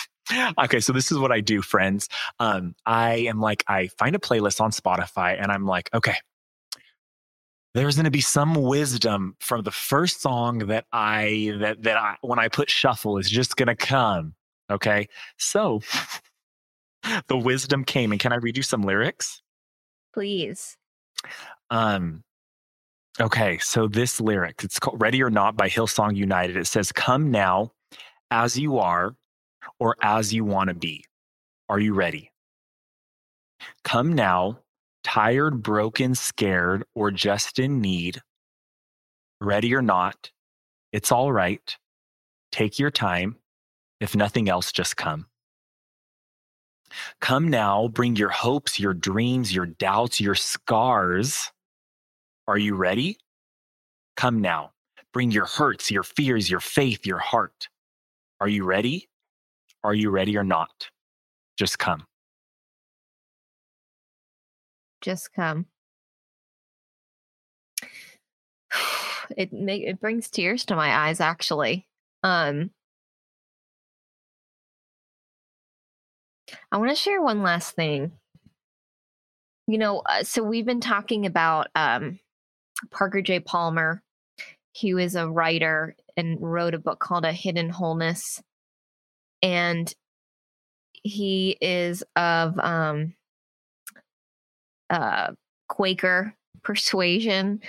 okay, 0.59 0.81
so 0.81 0.93
this 0.93 1.11
is 1.11 1.19
what 1.19 1.33
I 1.33 1.41
do, 1.41 1.63
friends. 1.63 2.09
Um, 2.39 2.75
I 2.87 3.27
am 3.29 3.41
like, 3.41 3.65
I 3.69 3.89
find 3.99 4.15
a 4.15 4.19
playlist 4.19 4.61
on 4.61 4.71
Spotify 4.71 5.41
and 5.41 5.51
I'm 5.51 5.67
like, 5.67 5.91
okay, 5.95 6.17
there's 7.75 7.97
going 7.97 8.05
to 8.05 8.11
be 8.11 8.21
some 8.21 8.55
wisdom 8.55 9.37
from 9.41 9.63
the 9.63 9.71
first 9.71 10.21
song 10.21 10.59
that 10.69 10.87
I, 10.93 11.55
that, 11.61 11.83
that 11.83 11.97
I, 11.97 12.17
when 12.23 12.39
I 12.39 12.49
put 12.49 12.71
shuffle 12.71 13.19
is 13.19 13.31
just 13.31 13.57
going 13.57 13.69
to 13.69 13.77
come. 13.77 14.35
Okay. 14.71 15.09
So 15.37 15.81
the 17.29 17.37
wisdom 17.37 17.85
came. 17.85 18.13
And 18.13 18.21
can 18.21 18.33
I 18.33 18.37
read 18.37 18.57
you 18.57 18.63
some 18.63 18.83
lyrics? 18.83 19.43
please 20.13 20.77
Um, 21.71 22.25
okay, 23.21 23.59
so 23.59 23.87
this 23.87 24.21
lyric, 24.21 24.65
it's 24.65 24.79
called 24.79 25.01
Ready 25.01 25.23
or 25.23 25.31
Not 25.31 25.57
by 25.57 25.69
Hillsong 25.69 26.17
United. 26.17 26.57
It 26.57 26.67
says, 26.67 26.93
Come 26.93 27.31
now 27.31 27.73
as 28.31 28.59
you 28.59 28.79
are 28.79 29.15
or 29.79 29.97
as 30.03 30.33
you 30.33 30.45
want 30.45 30.69
to 30.69 30.75
be. 30.75 31.05
Are 31.69 31.81
you 31.81 31.95
ready? 31.95 32.31
Come 33.85 34.15
now, 34.15 34.61
tired, 35.05 35.63
broken, 35.63 36.15
scared, 36.15 36.85
or 36.95 37.11
just 37.11 37.59
in 37.59 37.81
need. 37.81 38.21
Ready 39.41 39.75
or 39.75 39.83
not, 39.83 40.31
it's 40.93 41.13
all 41.13 41.33
right. 41.33 41.77
Take 42.51 42.79
your 42.79 42.91
time. 42.91 43.37
If 44.01 44.17
nothing 44.17 44.49
else, 44.49 44.73
just 44.73 44.97
come. 44.97 45.27
Come 47.21 47.49
now, 47.49 47.89
bring 47.89 48.17
your 48.17 48.31
hopes, 48.31 48.81
your 48.81 48.95
dreams, 48.95 49.55
your 49.55 49.67
doubts, 49.67 50.21
your 50.21 50.35
scars. 50.35 51.53
Are 52.47 52.59
you 52.59 52.75
ready? 52.75 53.19
Come 54.17 54.41
now. 54.41 54.73
Bring 55.13 55.31
your 55.31 55.47
hurts, 55.47 55.91
your 55.91 56.03
fears, 56.03 56.51
your 56.51 56.61
faith, 56.61 57.07
your 57.07 57.19
heart. 57.19 57.69
Are 58.41 58.49
you 58.49 58.65
ready? 58.65 59.08
Are 59.85 59.95
you 59.95 60.11
ready 60.11 60.37
or 60.37 60.45
not? 60.45 60.89
Just 61.57 61.79
come. 61.79 62.05
just 65.01 65.33
come. 65.33 65.67
It 69.37 69.53
make 69.53 69.83
it 69.83 70.01
brings 70.01 70.31
tears 70.31 70.65
to 70.67 70.75
my 70.75 70.91
eyes 70.91 71.21
actually. 71.21 71.87
Um 72.23 72.71
i 76.73 76.79
want 76.79 76.89
to 76.89 76.97
share 76.97 77.21
one 77.21 77.43
last 77.43 77.77
thing. 77.77 78.13
You 79.67 79.77
know 79.77 80.01
uh, 80.07 80.23
so 80.25 80.43
we've 80.43 80.65
been 80.65 80.81
talking 80.81 81.27
about 81.27 81.69
um 81.75 82.19
parker 82.91 83.21
j. 83.21 83.39
Palmer. 83.41 84.03
He 84.73 84.95
was 84.95 85.15
a 85.15 85.29
writer 85.29 85.95
and 86.17 86.39
wrote 86.41 86.73
a 86.73 86.79
book 86.79 86.99
called 86.99 87.27
a 87.27 87.33
hidden 87.33 87.69
wholeness 87.69 88.43
and 89.43 89.95
he 91.03 91.57
is 91.61 92.03
of 92.17 92.59
um 92.59 93.15
uh 94.91 95.33
quaker 95.69 96.35
persuasion 96.63 97.61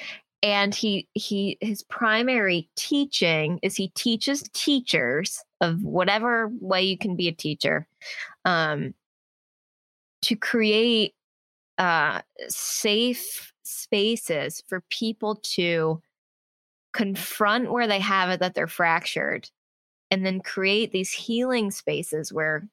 and 0.42 0.74
he 0.74 1.08
he 1.14 1.58
his 1.62 1.84
primary 1.84 2.70
teaching 2.76 3.60
is 3.62 3.76
he 3.76 3.90
teaches 3.90 4.50
teachers 4.54 5.44
of 5.62 5.84
whatever 5.84 6.50
way 6.60 6.82
you 6.82 6.98
can 6.98 7.16
be 7.16 7.28
a 7.28 7.34
teacher 7.34 7.88
um 8.46 8.94
to 10.22 10.36
create 10.36 11.14
uh 11.78 12.22
safe 12.48 13.54
spaces 13.64 14.64
for 14.68 14.84
people 14.90 15.36
to 15.44 16.02
confront 16.94 17.72
where 17.72 17.88
they 17.88 18.00
have 18.00 18.30
it 18.30 18.40
that 18.40 18.56
they're 18.56 18.68
fractured 18.68 19.50
and 20.12 20.26
then 20.26 20.42
create 20.42 20.92
these 20.92 21.12
healing 21.12 21.72
spaces 21.72 22.34
where 22.34 22.68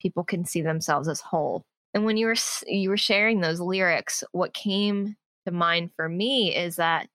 people 0.00 0.24
can 0.24 0.44
see 0.44 0.62
themselves 0.62 1.08
as 1.08 1.20
whole. 1.20 1.64
And 1.94 2.04
when 2.04 2.16
you 2.16 2.26
were 2.26 2.36
you 2.66 2.90
were 2.90 2.96
sharing 2.96 3.40
those 3.40 3.60
lyrics 3.60 4.22
what 4.32 4.54
came 4.54 5.16
to 5.46 5.52
mind 5.52 5.90
for 5.96 6.08
me 6.08 6.54
is 6.54 6.76
that 6.76 7.08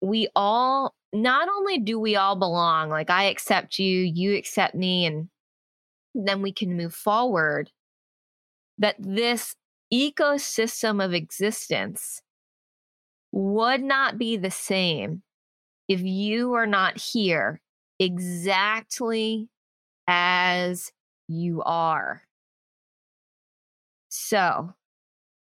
we 0.00 0.28
all 0.34 0.94
not 1.12 1.48
only 1.48 1.78
do 1.78 1.98
we 1.98 2.16
all 2.16 2.36
belong 2.36 2.88
like 2.88 3.10
i 3.10 3.24
accept 3.24 3.78
you 3.78 4.00
you 4.00 4.34
accept 4.36 4.74
me 4.74 5.06
and 5.06 5.28
then 6.14 6.42
we 6.42 6.52
can 6.52 6.76
move 6.76 6.94
forward 6.94 7.70
that 8.78 8.96
this 8.98 9.54
ecosystem 9.92 11.02
of 11.04 11.14
existence 11.14 12.20
would 13.32 13.82
not 13.82 14.18
be 14.18 14.36
the 14.36 14.50
same 14.50 15.22
if 15.88 16.00
you 16.00 16.54
are 16.54 16.66
not 16.66 16.98
here 16.98 17.60
exactly 17.98 19.48
as 20.06 20.92
you 21.28 21.62
are. 21.62 22.22
So, 24.08 24.74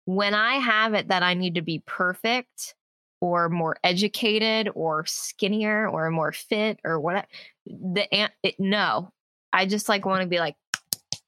when 0.04 0.34
I 0.34 0.54
have 0.56 0.94
it 0.94 1.08
that 1.08 1.22
I 1.22 1.34
need 1.34 1.54
to 1.54 1.62
be 1.62 1.82
perfect 1.86 2.74
or 3.20 3.48
more 3.48 3.76
educated 3.84 4.70
or 4.74 5.04
skinnier 5.06 5.88
or 5.88 6.10
more 6.10 6.32
fit 6.32 6.80
or 6.84 6.98
what, 6.98 7.26
the 7.66 8.06
it, 8.42 8.54
no, 8.58 9.12
I 9.52 9.66
just 9.66 9.88
like 9.88 10.04
want 10.04 10.22
to 10.22 10.28
be 10.28 10.38
like, 10.38 10.56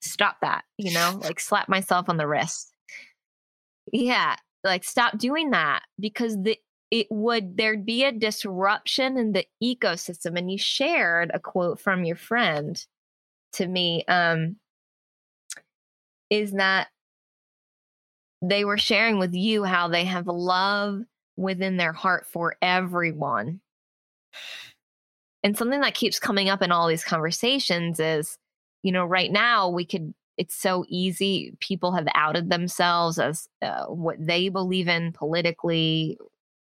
stop 0.00 0.36
that, 0.42 0.64
you 0.78 0.92
know, 0.92 1.20
like 1.22 1.38
slap 1.38 1.68
myself 1.68 2.08
on 2.08 2.16
the 2.16 2.26
wrist. 2.26 2.72
Yeah, 3.92 4.36
like 4.64 4.84
stop 4.84 5.18
doing 5.18 5.50
that 5.50 5.82
because 6.00 6.36
the 6.40 6.58
it 6.92 7.06
would 7.10 7.56
there'd 7.56 7.86
be 7.86 8.04
a 8.04 8.12
disruption 8.12 9.16
in 9.16 9.32
the 9.32 9.46
ecosystem 9.64 10.38
and 10.38 10.52
you 10.52 10.58
shared 10.58 11.30
a 11.34 11.40
quote 11.40 11.80
from 11.80 12.04
your 12.04 12.16
friend 12.16 12.86
to 13.52 13.66
me 13.66 14.04
um 14.06 14.56
is 16.30 16.52
that 16.52 16.88
they 18.42 18.64
were 18.64 18.78
sharing 18.78 19.18
with 19.18 19.34
you 19.34 19.64
how 19.64 19.88
they 19.88 20.04
have 20.04 20.26
love 20.26 21.02
within 21.36 21.76
their 21.76 21.92
heart 21.92 22.26
for 22.26 22.56
everyone. 22.60 23.60
And 25.44 25.56
something 25.56 25.80
that 25.80 25.94
keeps 25.94 26.18
coming 26.18 26.48
up 26.48 26.62
in 26.62 26.72
all 26.72 26.88
these 26.88 27.04
conversations 27.04 28.00
is 28.00 28.38
you 28.82 28.92
know 28.92 29.04
right 29.04 29.30
now 29.30 29.68
we 29.68 29.84
could 29.84 30.12
it's 30.38 30.56
so 30.56 30.84
easy 30.88 31.54
people 31.60 31.92
have 31.92 32.06
outed 32.14 32.50
themselves 32.50 33.18
as 33.18 33.48
uh, 33.60 33.84
what 33.86 34.16
they 34.18 34.48
believe 34.48 34.88
in 34.88 35.12
politically 35.12 36.18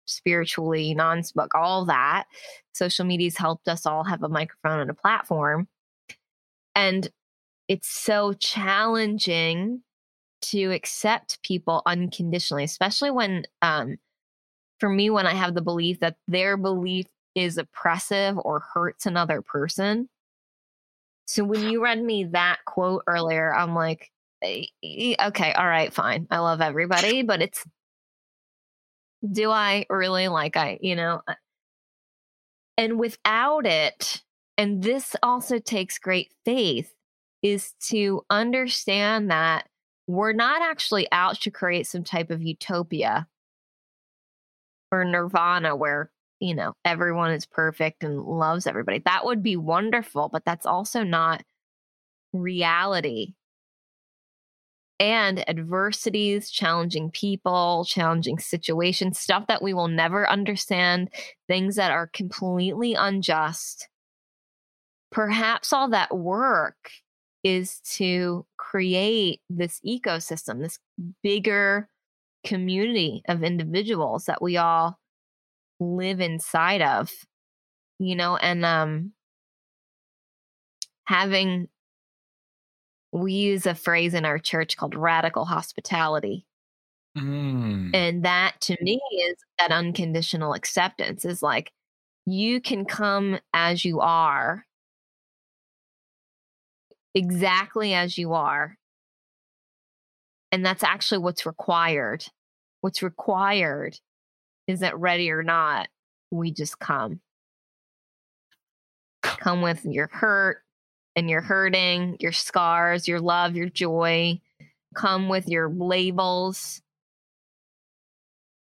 spiritually, 0.10 0.94
non 0.94 1.24
book, 1.36 1.54
all 1.56 1.86
that. 1.86 2.26
Social 2.74 3.06
media's 3.06 3.38
helped 3.38 3.68
us 3.68 3.86
all 3.86 4.04
have 4.04 4.24
a 4.24 4.30
microphone 4.30 4.80
and 4.80 4.90
a 4.90 4.94
platform. 4.94 5.68
And 6.76 7.10
it's 7.68 7.90
so 7.90 8.34
challenging 8.34 9.84
to 10.42 10.72
accept 10.72 11.44
people 11.44 11.82
unconditionally, 11.86 12.64
especially 12.64 13.12
when, 13.12 13.44
um, 13.62 13.98
for 14.80 14.90
me, 14.90 15.10
when 15.10 15.28
I 15.28 15.34
have 15.34 15.54
the 15.54 15.62
belief 15.62 16.00
that 16.00 16.16
their 16.28 16.58
belief 16.58 17.08
is 17.36 17.58
oppressive 17.58 18.38
or 18.38 18.64
hurts 18.74 19.06
another 19.06 19.42
person. 19.42 20.10
So 21.26 21.44
when 21.44 21.70
you 21.70 21.84
read 21.84 22.02
me 22.02 22.24
that 22.32 22.60
quote 22.66 23.04
earlier, 23.06 23.54
I'm 23.54 23.76
like, 23.76 24.10
okay, 24.44 25.16
all 25.22 25.68
right, 25.68 25.94
fine. 25.94 26.28
I 26.32 26.40
love 26.40 26.62
everybody, 26.62 27.22
but 27.24 27.42
it's 27.42 27.64
do 29.32 29.52
I 29.52 29.86
really 29.90 30.28
like 30.28 30.58
I, 30.58 30.80
you 30.82 30.96
know? 30.96 31.22
Uh 31.28 31.36
and 32.78 32.98
without 32.98 33.66
it, 33.66 34.24
and 34.58 34.82
this 34.82 35.16
also 35.22 35.60
takes 35.60 35.98
great 36.00 36.32
faith, 36.46 36.94
is 37.44 37.74
to 37.90 38.22
understand 38.30 39.30
that 39.32 39.68
we're 40.08 40.34
not 40.34 40.62
actually 40.62 41.08
out 41.12 41.40
to 41.42 41.52
create 41.52 41.88
some 41.88 42.04
type 42.04 42.32
of 42.32 42.42
utopia 42.42 43.28
or 44.92 45.06
nirvana 45.06 45.76
where, 45.76 46.10
you 46.40 46.56
know, 46.56 46.74
everyone 46.86 47.32
is 47.32 47.46
perfect 47.46 48.04
and 48.04 48.22
loves 48.22 48.66
everybody. 48.66 49.00
That 49.06 49.26
would 49.26 49.44
be 49.44 49.58
wonderful, 49.58 50.30
but 50.30 50.46
that's 50.46 50.66
also 50.66 51.04
not 51.04 51.44
reality 52.34 53.34
and 55.00 55.48
adversities, 55.50 56.50
challenging 56.50 57.10
people, 57.12 57.86
challenging 57.88 58.38
situations, 58.40 59.20
stuff 59.20 59.48
that 59.48 59.62
we 59.62 59.74
will 59.74 59.88
never 59.88 60.30
understand, 60.30 61.10
things 61.48 61.76
that 61.76 61.92
are 61.92 62.08
completely 62.08 62.94
unjust. 62.96 63.88
Perhaps 65.12 65.74
all 65.74 65.90
that 65.90 66.16
work 66.16 66.92
is 67.44 67.80
to 67.80 68.46
create 68.58 69.42
this 69.50 69.80
ecosystem, 69.88 70.62
this 70.62 70.80
bigger 71.24 71.88
community 72.46 73.22
of 73.28 73.44
individuals 73.44 74.26
that 74.26 74.42
we 74.42 74.58
all 74.58 75.00
live 75.80 76.20
inside 76.20 76.82
of, 76.82 77.12
you 78.00 78.16
know, 78.16 78.36
and 78.38 78.66
um 78.66 79.14
having 81.06 81.68
we 83.12 83.34
use 83.34 83.66
a 83.66 83.76
phrase 83.76 84.14
in 84.14 84.26
our 84.26 84.38
church 84.40 84.78
called 84.78 84.96
radical 84.96 85.46
hospitality. 85.46 86.46
Mm. 87.18 87.92
And 87.94 88.24
that 88.24 88.56
to 88.62 88.78
me 88.82 89.02
is 89.30 89.36
that 89.58 89.72
unconditional 89.72 90.54
acceptance 90.54 91.26
is 91.26 91.42
like, 91.42 91.72
you 92.26 92.62
can 92.62 92.86
come 92.86 93.40
as 93.54 93.84
you 93.84 94.00
are, 94.00 94.66
exactly 97.16 97.94
as 97.94 98.18
you 98.18 98.34
are. 98.34 98.78
And 100.52 100.66
that's 100.66 100.84
actually 100.84 101.20
what's 101.20 101.46
required. 101.46 102.26
What's 102.82 103.02
required 103.02 104.00
is 104.68 104.82
that 104.82 104.98
ready 104.98 105.32
or 105.32 105.44
not, 105.44 105.88
we 106.32 106.52
just 106.52 106.80
come. 106.80 107.22
Come 109.22 109.62
with 109.62 109.84
your 109.86 110.10
hurt, 110.12 110.62
and 111.16 111.30
your 111.30 111.42
hurting, 111.42 112.18
your 112.20 112.32
scars, 112.32 113.08
your 113.08 113.20
love, 113.20 113.56
your 113.56 113.70
joy 113.70 114.40
come 114.96 115.30
with 115.30 115.48
your 115.48 115.70
labels. 115.70 116.82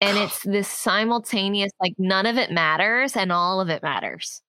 And 0.01 0.17
it's 0.17 0.43
this 0.43 0.69
simultaneous, 0.69 1.73
like 1.81 1.95
none 1.99 2.27
of 2.27 2.37
it 2.37 2.51
matters 2.51 3.17
and 3.17 3.31
all 3.31 3.61
of 3.61 3.69
it 3.69 3.83
matters. 3.83 4.43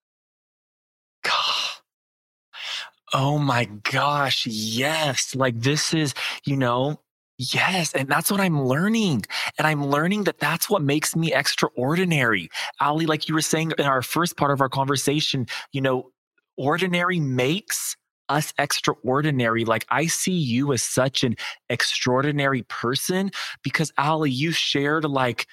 Oh 3.14 3.38
my 3.38 3.66
gosh. 3.66 4.46
Yes. 4.46 5.34
Like 5.34 5.60
this 5.60 5.92
is, 5.92 6.14
you 6.46 6.56
know, 6.56 6.98
Yes. 7.38 7.92
And 7.94 8.08
that's 8.08 8.30
what 8.30 8.40
I'm 8.40 8.62
learning. 8.62 9.24
And 9.58 9.66
I'm 9.66 9.86
learning 9.86 10.24
that 10.24 10.38
that's 10.38 10.70
what 10.70 10.82
makes 10.82 11.16
me 11.16 11.32
extraordinary. 11.32 12.48
Allie, 12.80 13.06
like 13.06 13.28
you 13.28 13.34
were 13.34 13.40
saying 13.40 13.72
in 13.78 13.84
our 13.84 14.02
first 14.02 14.36
part 14.36 14.52
of 14.52 14.60
our 14.60 14.68
conversation, 14.68 15.46
you 15.72 15.80
know, 15.80 16.10
ordinary 16.56 17.20
makes 17.20 17.96
us 18.28 18.52
extraordinary. 18.58 19.64
Like 19.64 19.86
I 19.90 20.06
see 20.06 20.32
you 20.32 20.72
as 20.72 20.82
such 20.82 21.22
an 21.22 21.36
extraordinary 21.68 22.62
person 22.62 23.30
because 23.62 23.92
Allie, 23.98 24.30
you 24.30 24.52
shared 24.52 25.04
like 25.04 25.46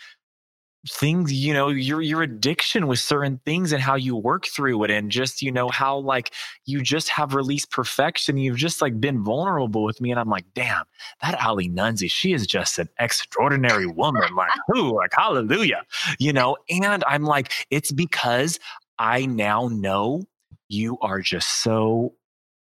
things 0.87 1.33
you 1.33 1.53
know 1.53 1.67
your 1.67 2.01
your 2.01 2.21
addiction 2.21 2.87
with 2.87 2.99
certain 2.99 3.39
things 3.45 3.73
and 3.73 3.81
how 3.81 3.95
you 3.95 4.15
work 4.15 4.45
through 4.45 4.81
it 4.85 4.89
and 4.89 5.11
just 5.11 5.41
you 5.41 5.51
know 5.51 5.67
how 5.67 5.97
like 5.97 6.31
you 6.65 6.81
just 6.81 7.09
have 7.09 7.33
released 7.33 7.69
perfection. 7.69 8.37
You've 8.37 8.57
just 8.57 8.81
like 8.81 8.99
been 8.99 9.21
vulnerable 9.21 9.83
with 9.83 9.99
me 9.99 10.11
and 10.11 10.19
i'm 10.19 10.29
like 10.29 10.45
damn 10.53 10.85
that 11.21 11.35
allie 11.35 11.69
nunzi 11.69 12.09
she 12.09 12.31
is 12.31 12.47
just 12.47 12.79
an 12.79 12.87
extraordinary 12.97 13.87
woman. 13.87 14.33
Like 14.35 14.51
who 14.67 14.95
like 14.95 15.11
hallelujah 15.13 15.83
you 16.17 16.31
know? 16.31 16.55
And 16.69 17.03
i'm 17.05 17.23
like 17.23 17.51
it's 17.69 17.91
because 17.91 18.57
i 18.97 19.25
now 19.25 19.67
know 19.67 20.23
you 20.69 20.97
are 21.01 21.19
just 21.19 21.61
so 21.63 22.13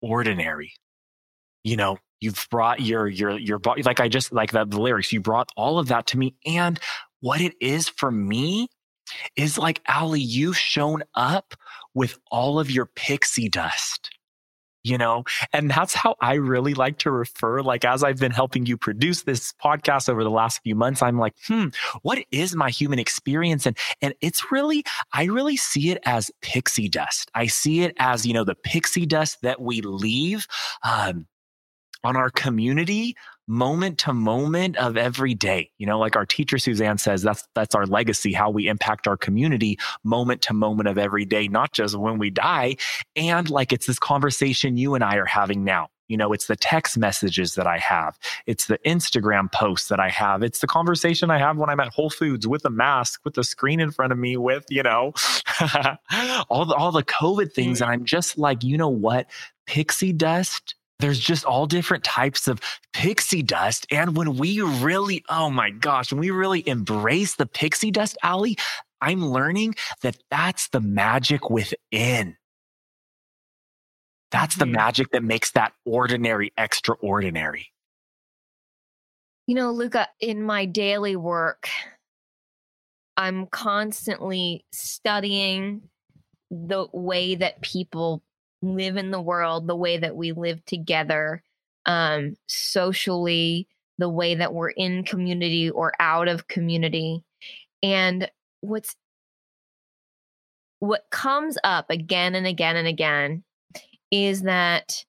ordinary. 0.02 0.72
You 1.62 1.76
know, 1.76 1.98
you've 2.20 2.46
brought 2.50 2.80
your 2.80 3.08
your 3.08 3.38
your 3.38 3.60
like 3.84 4.00
I 4.00 4.08
just 4.08 4.32
like 4.32 4.52
the, 4.52 4.64
the 4.64 4.80
lyrics. 4.80 5.12
You 5.12 5.20
brought 5.20 5.48
all 5.56 5.78
of 5.78 5.88
that 5.88 6.06
to 6.08 6.18
me, 6.18 6.34
and 6.44 6.78
what 7.20 7.40
it 7.40 7.54
is 7.60 7.88
for 7.88 8.10
me 8.10 8.68
is 9.36 9.56
like 9.56 9.80
Allie, 9.86 10.20
you've 10.20 10.58
shown 10.58 11.04
up 11.14 11.54
with 11.94 12.18
all 12.30 12.58
of 12.58 12.70
your 12.70 12.86
pixie 12.86 13.48
dust. 13.48 14.10
You 14.84 14.98
know? 14.98 15.24
And 15.52 15.70
that's 15.70 15.94
how 15.94 16.14
i 16.20 16.34
really 16.34 16.74
like 16.74 16.98
to 16.98 17.10
refer 17.10 17.62
like 17.62 17.84
as 17.84 18.04
i've 18.04 18.18
been 18.18 18.32
helping 18.32 18.66
you 18.66 18.76
produce 18.76 19.22
this 19.22 19.52
podcast 19.62 20.08
over 20.08 20.22
the 20.22 20.30
last 20.30 20.60
few 20.62 20.74
months 20.74 21.02
i'm 21.02 21.18
like 21.18 21.34
hmm 21.46 21.68
what 22.02 22.18
is 22.30 22.54
my 22.54 22.70
human 22.70 22.98
experience? 22.98 23.66
And 23.66 23.76
and 24.02 24.14
it's 24.20 24.50
really 24.52 24.84
i 25.12 25.24
really 25.24 25.56
see 25.56 25.90
it 25.90 25.98
as 26.04 26.30
pixie 26.40 26.88
dust. 26.88 27.30
I 27.34 27.46
see 27.46 27.82
it 27.82 27.94
as 27.98 28.26
you 28.26 28.34
know 28.34 28.44
the 28.44 28.54
pixie 28.54 29.06
dust 29.06 29.38
that 29.42 29.60
we 29.60 29.80
leave 29.80 30.46
um, 30.82 31.26
on 32.02 32.16
our 32.16 32.30
community 32.30 33.16
moment 33.46 33.98
to 33.98 34.12
moment 34.12 34.76
of 34.76 34.96
every 34.96 35.34
day. 35.34 35.70
You 35.78 35.86
know, 35.86 35.98
like 35.98 36.16
our 36.16 36.26
teacher 36.26 36.58
Suzanne 36.58 36.98
says, 36.98 37.22
that's 37.22 37.46
that's 37.54 37.74
our 37.74 37.86
legacy, 37.86 38.32
how 38.32 38.50
we 38.50 38.68
impact 38.68 39.06
our 39.06 39.16
community 39.16 39.78
moment 40.02 40.42
to 40.42 40.54
moment 40.54 40.88
of 40.88 40.98
every 40.98 41.24
day, 41.24 41.48
not 41.48 41.72
just 41.72 41.96
when 41.96 42.18
we 42.18 42.30
die. 42.30 42.76
And 43.16 43.50
like 43.50 43.72
it's 43.72 43.86
this 43.86 43.98
conversation 43.98 44.76
you 44.76 44.94
and 44.94 45.04
I 45.04 45.16
are 45.16 45.26
having 45.26 45.64
now. 45.64 45.88
You 46.08 46.18
know, 46.18 46.34
it's 46.34 46.48
the 46.48 46.56
text 46.56 46.98
messages 46.98 47.54
that 47.54 47.66
I 47.66 47.78
have. 47.78 48.18
It's 48.46 48.66
the 48.66 48.78
Instagram 48.84 49.50
posts 49.50 49.88
that 49.88 50.00
I 50.00 50.10
have. 50.10 50.42
It's 50.42 50.58
the 50.58 50.66
conversation 50.66 51.30
I 51.30 51.38
have 51.38 51.56
when 51.56 51.70
I'm 51.70 51.80
at 51.80 51.88
Whole 51.88 52.10
Foods 52.10 52.46
with 52.46 52.64
a 52.66 52.70
mask, 52.70 53.22
with 53.24 53.34
the 53.34 53.44
screen 53.44 53.80
in 53.80 53.90
front 53.90 54.12
of 54.12 54.18
me, 54.18 54.36
with, 54.36 54.66
you 54.68 54.82
know, 54.82 55.14
all 56.50 56.66
the 56.66 56.74
all 56.74 56.92
the 56.92 57.02
COVID 57.02 57.52
things. 57.52 57.80
And 57.80 57.90
I'm 57.90 58.04
just 58.04 58.36
like, 58.36 58.62
you 58.62 58.76
know 58.76 58.88
what? 58.88 59.30
Pixie 59.66 60.12
dust 60.12 60.74
there's 61.00 61.18
just 61.18 61.44
all 61.44 61.66
different 61.66 62.04
types 62.04 62.48
of 62.48 62.60
pixie 62.92 63.42
dust. 63.42 63.86
And 63.90 64.16
when 64.16 64.36
we 64.36 64.60
really, 64.60 65.24
oh 65.28 65.50
my 65.50 65.70
gosh, 65.70 66.12
when 66.12 66.20
we 66.20 66.30
really 66.30 66.66
embrace 66.68 67.34
the 67.34 67.46
pixie 67.46 67.90
dust, 67.90 68.16
Allie, 68.22 68.56
I'm 69.00 69.24
learning 69.24 69.74
that 70.02 70.16
that's 70.30 70.68
the 70.68 70.80
magic 70.80 71.50
within. 71.50 72.36
That's 74.30 74.56
the 74.56 74.64
mm-hmm. 74.64 74.74
magic 74.74 75.10
that 75.12 75.22
makes 75.22 75.52
that 75.52 75.72
ordinary 75.84 76.52
extraordinary. 76.56 77.68
You 79.46 79.54
know, 79.54 79.72
Lucca, 79.72 80.08
in 80.20 80.42
my 80.42 80.64
daily 80.64 81.16
work, 81.16 81.68
I'm 83.16 83.46
constantly 83.46 84.64
studying 84.72 85.82
the 86.50 86.86
way 86.92 87.34
that 87.34 87.60
people 87.60 88.22
live 88.64 88.96
in 88.96 89.10
the 89.10 89.20
world 89.20 89.66
the 89.66 89.76
way 89.76 89.98
that 89.98 90.16
we 90.16 90.32
live 90.32 90.64
together 90.64 91.42
um, 91.86 92.36
socially, 92.48 93.68
the 93.98 94.08
way 94.08 94.34
that 94.34 94.54
we're 94.54 94.70
in 94.70 95.04
community 95.04 95.70
or 95.70 95.92
out 96.00 96.28
of 96.28 96.48
community. 96.48 97.22
And 97.82 98.30
what's 98.60 98.96
what 100.80 101.04
comes 101.10 101.56
up 101.64 101.86
again 101.90 102.34
and 102.34 102.46
again 102.46 102.76
and 102.76 102.88
again 102.88 103.44
is 104.10 104.42
that 104.42 105.04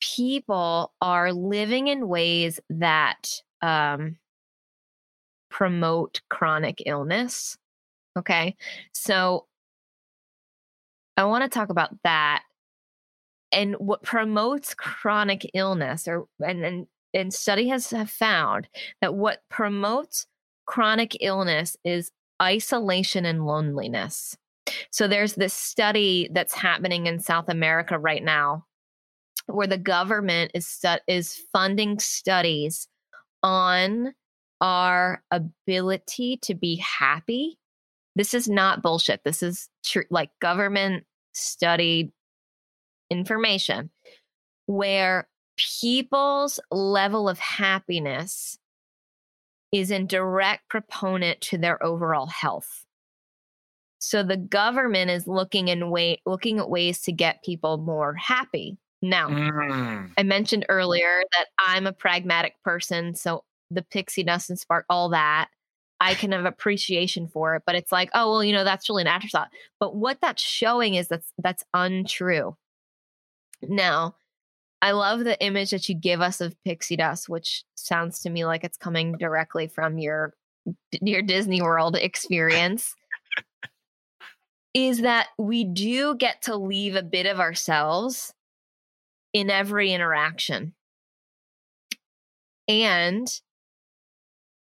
people 0.00 0.92
are 1.00 1.32
living 1.32 1.88
in 1.88 2.08
ways 2.08 2.60
that 2.70 3.42
um, 3.62 4.16
promote 5.50 6.20
chronic 6.28 6.82
illness. 6.86 7.58
Okay. 8.18 8.56
So 8.92 9.46
I 11.20 11.24
want 11.24 11.44
to 11.44 11.50
talk 11.50 11.68
about 11.68 11.90
that 12.02 12.44
and 13.52 13.74
what 13.74 14.02
promotes 14.02 14.72
chronic 14.72 15.50
illness 15.52 16.08
or 16.08 16.26
and 16.40 16.64
and, 16.64 16.86
and 17.12 17.34
study 17.34 17.68
has 17.68 17.90
have 17.90 18.10
found 18.10 18.68
that 19.02 19.14
what 19.14 19.42
promotes 19.50 20.26
chronic 20.64 21.18
illness 21.20 21.76
is 21.84 22.10
isolation 22.42 23.26
and 23.26 23.44
loneliness. 23.44 24.36
So 24.90 25.08
there's 25.08 25.34
this 25.34 25.52
study 25.52 26.30
that's 26.32 26.54
happening 26.54 27.06
in 27.06 27.18
South 27.18 27.50
America 27.50 27.98
right 27.98 28.24
now 28.24 28.64
where 29.46 29.66
the 29.66 29.76
government 29.76 30.52
is 30.54 30.66
stu- 30.66 31.04
is 31.06 31.38
funding 31.52 31.98
studies 31.98 32.88
on 33.42 34.14
our 34.62 35.22
ability 35.30 36.38
to 36.38 36.54
be 36.54 36.76
happy 36.76 37.58
this 38.16 38.34
is 38.34 38.48
not 38.48 38.82
bullshit. 38.82 39.22
This 39.24 39.42
is 39.42 39.68
true, 39.84 40.04
like 40.10 40.30
government 40.40 41.04
studied 41.32 42.10
information 43.10 43.90
where 44.66 45.28
people's 45.56 46.60
level 46.70 47.28
of 47.28 47.38
happiness 47.38 48.58
is 49.72 49.90
in 49.90 50.06
direct 50.06 50.68
proponent 50.68 51.40
to 51.40 51.58
their 51.58 51.82
overall 51.84 52.26
health. 52.26 52.84
So 53.98 54.22
the 54.22 54.36
government 54.36 55.10
is 55.10 55.26
looking 55.26 55.68
in 55.68 55.90
way 55.90 56.22
looking 56.24 56.58
at 56.58 56.70
ways 56.70 57.02
to 57.02 57.12
get 57.12 57.44
people 57.44 57.76
more 57.76 58.14
happy. 58.14 58.78
Now, 59.02 59.28
mm. 59.28 60.10
I 60.16 60.22
mentioned 60.22 60.66
earlier 60.68 61.22
that 61.32 61.46
I'm 61.58 61.86
a 61.86 61.92
pragmatic 61.92 62.54
person, 62.64 63.14
so 63.14 63.44
the 63.70 63.82
pixie 63.82 64.24
dust 64.24 64.50
and 64.50 64.58
spark 64.58 64.84
all 64.88 65.10
that 65.10 65.48
I 66.00 66.14
can 66.14 66.32
have 66.32 66.46
appreciation 66.46 67.28
for 67.28 67.54
it. 67.56 67.62
But 67.66 67.74
it's 67.74 67.92
like, 67.92 68.10
oh 68.14 68.30
well, 68.30 68.44
you 68.44 68.52
know, 68.52 68.64
that's 68.64 68.88
really 68.88 69.02
an 69.02 69.08
afterthought. 69.08 69.50
But 69.78 69.94
what 69.96 70.18
that's 70.20 70.42
showing 70.42 70.94
is 70.94 71.08
that's 71.08 71.32
that's 71.38 71.64
untrue. 71.74 72.56
Now, 73.62 74.16
I 74.82 74.92
love 74.92 75.24
the 75.24 75.42
image 75.44 75.70
that 75.70 75.88
you 75.88 75.94
give 75.94 76.20
us 76.20 76.40
of 76.40 76.56
pixie 76.64 76.96
dust, 76.96 77.28
which 77.28 77.64
sounds 77.74 78.20
to 78.20 78.30
me 78.30 78.44
like 78.44 78.64
it's 78.64 78.78
coming 78.78 79.16
directly 79.18 79.68
from 79.68 79.98
your 79.98 80.34
your 81.00 81.22
Disney 81.22 81.62
World 81.62 81.96
experience. 81.96 82.94
is 84.74 85.00
that 85.00 85.28
we 85.38 85.64
do 85.64 86.14
get 86.16 86.42
to 86.42 86.56
leave 86.56 86.94
a 86.94 87.02
bit 87.02 87.26
of 87.26 87.40
ourselves 87.40 88.32
in 89.32 89.50
every 89.50 89.92
interaction. 89.92 90.74
And 92.68 93.26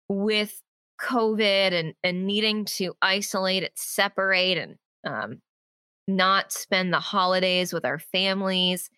with 0.08 0.60
COVID 1.02 1.72
and, 1.72 1.94
and 2.04 2.26
needing 2.26 2.64
to 2.64 2.94
isolate 3.02 3.62
and 3.62 3.72
separate 3.74 4.58
and 4.58 4.76
um, 5.06 5.40
not 6.06 6.52
spend 6.52 6.92
the 6.92 7.00
holidays 7.00 7.72
with 7.72 7.84
our 7.84 7.98
families 7.98 8.90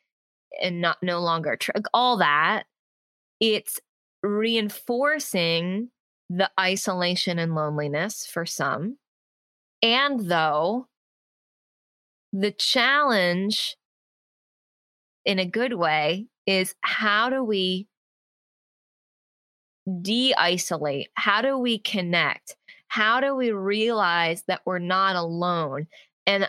and 0.63 0.81
not 0.81 0.99
no 1.03 1.21
longer 1.21 1.57
tr- 1.57 1.71
all 1.95 2.19
that, 2.19 2.65
it's 3.41 3.81
reinforcing 4.23 5.89
the 6.29 6.51
isolation 6.59 7.39
and 7.39 7.55
loneliness 7.55 8.27
for 8.27 8.47
some. 8.47 8.97
And 9.83 10.29
though 10.29 10.87
the 12.33 12.53
challenge 12.53 13.77
in 15.25 15.39
a 15.39 15.47
good 15.47 15.75
way 15.75 16.27
is 16.47 16.75
how 16.81 17.31
do 17.31 17.45
we 17.45 17.87
de 20.01 20.35
isolate? 20.35 21.09
How 21.15 21.43
do 21.43 21.59
we 21.59 21.79
connect? 21.79 22.57
How 22.89 23.21
do 23.21 23.35
we 23.35 23.53
realize 23.53 24.45
that 24.49 24.63
we're 24.65 24.79
not 24.79 25.17
alone? 25.17 25.87
And 26.27 26.49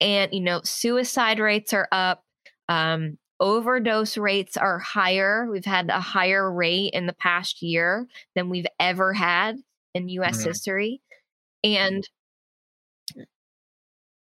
and 0.00 0.32
you 0.32 0.40
know, 0.40 0.60
suicide 0.64 1.38
rates 1.38 1.72
are 1.72 1.88
up. 1.92 2.24
Um, 2.68 3.18
overdose 3.40 4.16
rates 4.16 4.56
are 4.56 4.78
higher. 4.78 5.48
We've 5.50 5.64
had 5.64 5.90
a 5.90 6.00
higher 6.00 6.50
rate 6.50 6.90
in 6.94 7.06
the 7.06 7.12
past 7.12 7.62
year 7.62 8.06
than 8.34 8.50
we've 8.50 8.66
ever 8.80 9.12
had 9.12 9.56
in 9.94 10.08
U.S. 10.08 10.38
Mm-hmm. 10.38 10.48
history, 10.48 11.02
and 11.62 12.08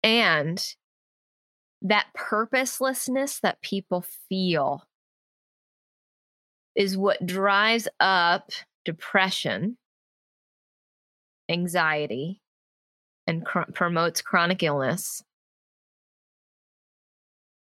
and 0.02 0.74
that 1.82 2.06
purposelessness 2.14 3.40
that 3.40 3.62
people 3.62 4.04
feel 4.28 4.84
is 6.74 6.96
what 6.96 7.24
drives 7.24 7.88
up 8.00 8.50
depression, 8.84 9.76
anxiety, 11.48 12.40
and 13.26 13.44
cr- 13.44 13.70
promotes 13.72 14.20
chronic 14.22 14.62
illness. 14.62 15.22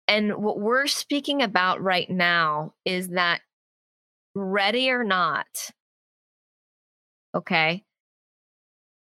And 0.07 0.37
what 0.37 0.59
we're 0.59 0.87
speaking 0.87 1.41
about 1.41 1.81
right 1.81 2.09
now 2.09 2.73
is 2.83 3.09
that 3.09 3.41
ready 4.33 4.89
or 4.89 5.03
not, 5.03 5.71
okay, 7.35 7.83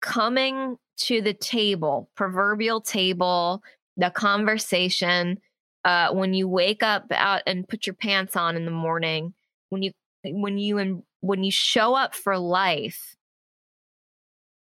coming 0.01 0.77
to 0.97 1.21
the 1.21 1.35
table, 1.35 2.11
proverbial 2.15 2.81
table, 2.81 3.63
the 3.97 4.11
conversation, 4.11 5.41
uh, 5.85 6.13
when 6.13 6.33
you 6.33 6.47
wake 6.47 6.83
up 6.83 7.07
out 7.11 7.43
and 7.47 7.69
put 7.69 7.87
your 7.87 7.95
pants 7.95 8.37
on 8.37 8.57
in 8.57 8.65
the 8.65 8.71
morning, 8.71 9.35
when 9.75 9.83
you 9.83 9.93
when 10.25 10.59
you 10.59 11.05
when 11.21 11.45
you 11.45 11.51
show 11.51 11.95
up 11.95 12.15
for 12.15 12.39
life 12.39 13.17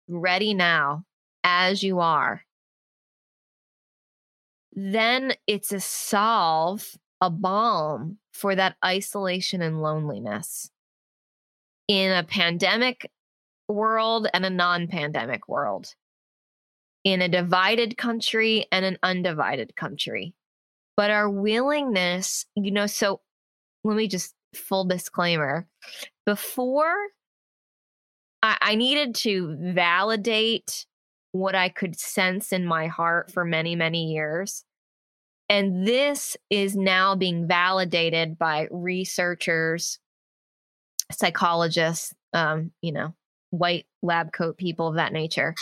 ready 0.09 0.55
now 0.55 1.05
as 1.45 1.83
you 1.83 2.01
are 2.01 2.43
then 4.73 5.33
it's 5.47 5.73
a 5.73 5.81
solve 5.81 6.97
a 7.21 7.31
balm 7.31 8.19
for 8.33 8.55
that 8.55 8.77
isolation 8.85 9.63
and 9.63 9.81
loneliness. 9.81 10.71
In 11.89 12.13
a 12.13 12.23
pandemic 12.23 13.11
world 13.69 14.29
and 14.35 14.45
a 14.45 14.51
non-pandemic 14.51 15.49
world. 15.49 15.95
In 17.03 17.23
a 17.23 17.29
divided 17.29 17.97
country 17.97 18.67
and 18.73 18.85
an 18.85 18.99
undivided 19.03 19.77
country. 19.77 20.35
But 20.97 21.11
our 21.11 21.29
willingness, 21.29 22.47
you 22.55 22.71
know, 22.71 22.87
so 22.87 23.21
let 23.85 23.97
me 23.97 24.09
just 24.09 24.35
full 24.57 24.85
disclaimer 24.85 25.67
before 26.27 26.95
I, 28.43 28.57
I 28.61 28.75
needed 28.75 29.15
to 29.17 29.57
validate 29.59 30.87
what 31.33 31.55
I 31.55 31.69
could 31.69 31.99
sense 31.99 32.53
in 32.53 32.65
my 32.65 32.87
heart 32.87 33.33
for 33.33 33.45
many, 33.45 33.75
many 33.75 34.13
years. 34.13 34.65
And 35.49 35.87
this 35.87 36.37
is 36.49 36.77
now 36.77 37.17
being 37.17 37.47
validated 37.47 38.39
by 38.39 38.69
researchers, 38.71 39.99
psychologists, 41.13 42.15
um, 42.33 42.71
you 42.81 42.93
know, 42.93 43.15
white 43.51 43.87
lab 44.03 44.33
coat 44.33 44.57
people 44.57 44.89
of 44.89 44.97
that 44.97 45.13
nature 45.13 45.55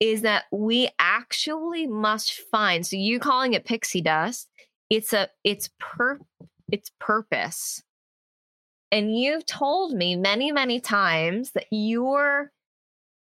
is 0.00 0.22
that 0.22 0.44
we 0.50 0.88
actually 0.98 1.86
must 1.86 2.32
find 2.50 2.86
so 2.86 2.96
you 2.96 3.18
calling 3.18 3.54
it 3.54 3.64
pixie 3.64 4.02
dust 4.02 4.48
it's 4.90 5.12
a 5.12 5.28
it's 5.44 5.70
per 5.78 6.18
its 6.72 6.90
purpose 6.98 7.82
and 8.90 9.16
you've 9.16 9.46
told 9.46 9.92
me 9.92 10.16
many 10.16 10.50
many 10.50 10.80
times 10.80 11.52
that 11.52 11.66
your 11.70 12.50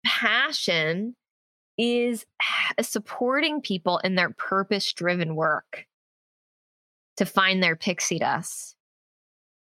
passion 0.05 1.17
is 1.79 2.27
supporting 2.83 3.61
people 3.61 3.99
in 3.99 4.15
their 4.15 4.31
purpose 4.31 4.93
driven 4.93 5.35
work 5.35 5.87
to 7.17 7.25
find 7.25 7.63
their 7.63 7.77
pixie 7.77 8.19
dust 8.19 8.77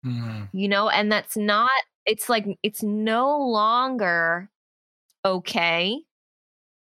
mm. 0.06 0.48
you 0.52 0.68
know 0.68 0.90
and 0.90 1.12
that's 1.12 1.36
not 1.36 1.72
it's 2.06 2.30
like 2.30 2.46
it's 2.62 2.84
no 2.84 3.40
longer 3.40 4.50
okay 5.26 5.98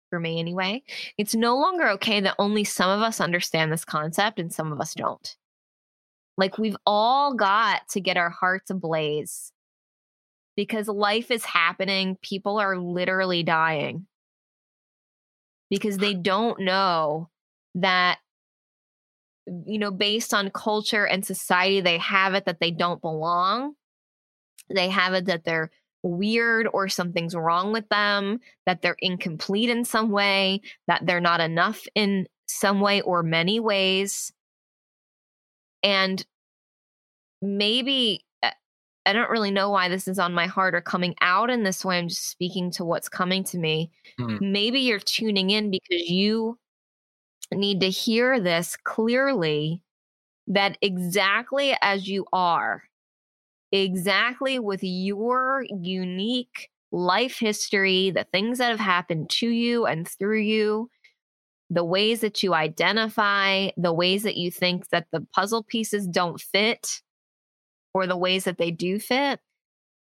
for 0.09 0.21
me 0.21 0.38
anyway. 0.38 0.83
It's 1.17 1.35
no 1.35 1.57
longer 1.57 1.88
okay 1.91 2.21
that 2.21 2.35
only 2.38 2.64
some 2.64 2.91
of 2.91 3.03
us 3.03 3.21
understand 3.21 3.73
this 3.73 3.85
concept 3.85 4.38
and 4.38 4.53
some 4.53 4.73
of 4.73 4.81
us 4.81 4.95
don't. 4.95 5.37
Like 6.38 6.57
we've 6.57 6.77
all 6.87 7.35
got 7.35 7.87
to 7.90 8.01
get 8.01 8.16
our 8.16 8.31
hearts 8.31 8.70
ablaze 8.70 9.53
because 10.57 10.88
life 10.88 11.31
is 11.31 11.44
happening. 11.44 12.16
People 12.22 12.59
are 12.59 12.79
literally 12.79 13.42
dying 13.42 14.07
because 15.68 15.98
they 15.98 16.14
don't 16.14 16.61
know 16.61 17.29
that 17.74 18.18
you 19.66 19.79
know 19.79 19.90
based 19.90 20.33
on 20.33 20.51
culture 20.51 21.07
and 21.07 21.24
society 21.24 21.81
they 21.81 21.98
have 21.98 22.35
it 22.35 22.44
that 22.44 22.61
they 22.61 22.70
don't 22.70 23.01
belong 23.01 23.74
they 24.74 24.88
have 24.88 25.14
it 25.14 25.27
that 25.27 25.44
they're 25.44 25.70
weird 26.03 26.68
or 26.72 26.88
something's 26.88 27.35
wrong 27.35 27.72
with 27.72 27.88
them, 27.88 28.40
that 28.66 28.83
they're 28.83 28.96
incomplete 29.01 29.70
in 29.70 29.85
some 29.85 30.11
way, 30.11 30.61
that 30.87 31.05
they're 31.07 31.20
not 31.20 31.40
enough 31.40 31.87
in 31.94 32.27
some 32.46 32.81
way 32.81 33.01
or 33.01 33.22
many 33.22 33.61
ways. 33.61 34.33
And 35.83 36.25
maybe 37.41 38.25
uh, 38.43 38.51
I 39.07 39.12
don't 39.12 39.31
really 39.31 39.51
know 39.51 39.71
why 39.71 39.88
this 39.88 40.09
is 40.09 40.19
on 40.19 40.35
my 40.35 40.47
heart 40.47 40.75
or 40.75 40.81
coming 40.81 41.14
out 41.21 41.51
in 41.51 41.62
this 41.62 41.85
way. 41.85 41.99
I'm 41.99 42.09
just 42.09 42.31
speaking 42.31 42.71
to 42.73 42.85
what's 42.85 43.09
coming 43.09 43.45
to 43.45 43.59
me. 43.59 43.91
Mm. 44.21 44.41
Maybe 44.41 44.81
you're 44.81 44.99
tuning 44.99 45.51
in 45.51 45.71
because 45.71 46.09
you 46.09 46.59
need 47.53 47.81
to 47.81 47.91
hear 47.91 48.41
this 48.41 48.77
clearly 48.85 49.83
that 50.49 50.79
exactly 50.83 51.77
as 51.83 52.09
you 52.09 52.27
are, 52.33 52.83
exactly 53.73 54.59
with 54.59 54.81
your 54.83 55.64
unique 55.71 56.71
life 56.91 57.38
history, 57.38 58.11
the 58.11 58.25
things 58.33 58.59
that 58.59 58.71
have 58.71 58.81
happened 58.81 59.29
to 59.29 59.49
you 59.49 59.87
and 59.87 60.09
through 60.09 60.41
you, 60.41 60.91
the 61.71 61.85
ways 61.85 62.21
that 62.21 62.43
you 62.43 62.55
identify, 62.55 63.69
the 63.77 63.93
ways 63.93 64.23
that 64.23 64.37
you 64.37 64.51
think 64.51 64.89
that 64.89 65.07
the 65.13 65.27
puzzle 65.35 65.63
pieces 65.63 66.07
don't 66.07 66.41
fit, 66.41 67.03
or 67.95 68.07
the 68.07 68.17
ways 68.17 68.45
that 68.45 68.59
they 68.59 68.71
do 68.71 68.99
fit. 68.99 69.41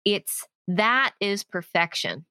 It's 0.05 0.47
that 0.67 1.13
is 1.19 1.43
perfection. 1.43 2.25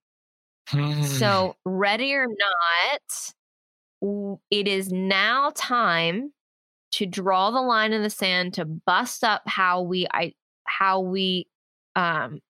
so, 1.04 1.56
ready 1.64 2.14
or 2.14 2.26
not, 2.26 4.40
it 4.50 4.68
is 4.68 4.90
now 4.90 5.52
time 5.54 6.32
to 6.92 7.06
draw 7.06 7.50
the 7.50 7.60
line 7.60 7.92
in 7.92 8.02
the 8.02 8.10
sand 8.10 8.54
to 8.54 8.64
bust 8.64 9.24
up 9.24 9.42
how 9.46 9.82
we 9.82 10.06
I, 10.12 10.34
how 10.64 11.00
we 11.00 11.46
um, 11.96 12.40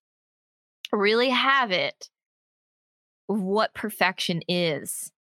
really 0.92 1.30
have 1.30 1.70
it 1.70 2.08
what 3.26 3.74
perfection 3.74 4.42
is. 4.48 5.12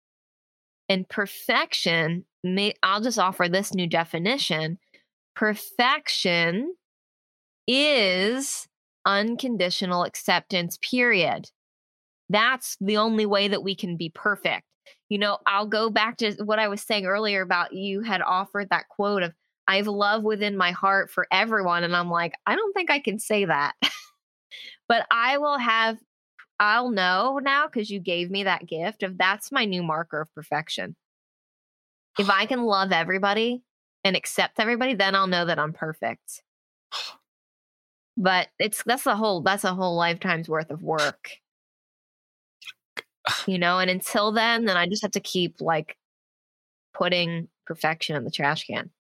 And 0.89 1.09
perfection, 1.09 2.25
may, 2.43 2.75
I'll 2.83 3.01
just 3.01 3.19
offer 3.19 3.49
this 3.49 3.75
new 3.75 3.87
definition 3.87 4.79
perfection 5.39 6.75
is 7.69 8.67
unconditional 9.07 10.03
acceptance, 10.03 10.79
period. 10.83 11.49
That's 12.29 12.77
the 12.81 12.97
only 12.97 13.25
way 13.25 13.47
that 13.47 13.63
we 13.63 13.77
can 13.77 13.97
be 13.97 14.11
perfect. 14.11 14.65
You 15.09 15.19
know, 15.19 15.39
I'll 15.47 15.69
go 15.69 15.91
back 15.91 16.17
to 16.19 16.33
what 16.45 16.59
I 16.59 16.67
was 16.67 16.83
saying 16.83 17.07
earlier 17.07 17.43
about 17.43 17.73
you 17.73 18.03
had 18.03 18.21
offered 18.21 18.71
that 18.71 18.89
quote 18.89 19.23
of, 19.23 19.33
I 19.69 19.77
have 19.77 19.87
love 19.87 20.25
within 20.25 20.57
my 20.57 20.73
heart 20.73 21.09
for 21.11 21.29
everyone. 21.31 21.85
And 21.85 21.95
I'm 21.95 22.11
like, 22.11 22.35
I 22.47 22.57
don't 22.57 22.73
think 22.73 22.91
I 22.91 22.99
can 22.99 23.21
say 23.21 23.45
that. 23.45 23.75
but 24.89 25.07
I 25.11 25.39
will 25.39 25.59
have, 25.59 25.99
I'll 26.61 26.91
know 26.91 27.39
now 27.43 27.67
because 27.67 27.91
you 27.91 28.01
gave 28.01 28.31
me 28.31 28.45
that 28.45 28.67
gift 28.67 29.03
of 29.03 29.19
that's 29.19 29.53
my 29.53 29.65
new 29.65 29.83
marker 29.83 30.21
of 30.21 30.35
perfection. 30.35 30.97
If 32.19 32.29
I 32.31 32.47
can 32.47 32.63
love 32.65 32.93
everybody 32.93 33.63
and 34.05 34.17
accept 34.17 34.61
everybody, 34.61 34.95
then 34.95 35.15
I'll 35.15 35.27
know 35.27 35.45
that 35.45 35.59
I'm 35.59 35.73
perfect. 35.73 36.43
But 38.21 38.49
it's 38.59 38.83
that's 38.83 39.07
a 39.07 39.15
whole 39.15 39.43
that's 39.43 39.63
a 39.63 39.75
whole 39.75 39.95
lifetime's 39.95 40.49
worth 40.49 40.71
of 40.71 40.83
work. 40.83 41.31
You 43.47 43.59
know, 43.59 43.79
and 43.79 43.91
until 43.91 44.33
then, 44.33 44.65
then 44.65 44.77
I 44.77 44.87
just 44.87 45.03
have 45.03 45.11
to 45.13 45.21
keep 45.21 45.61
like 45.61 45.97
putting 46.95 47.49
perfection 47.67 48.17
in 48.17 48.25
the 48.25 48.31
trash 48.31 48.65
can. 48.65 48.91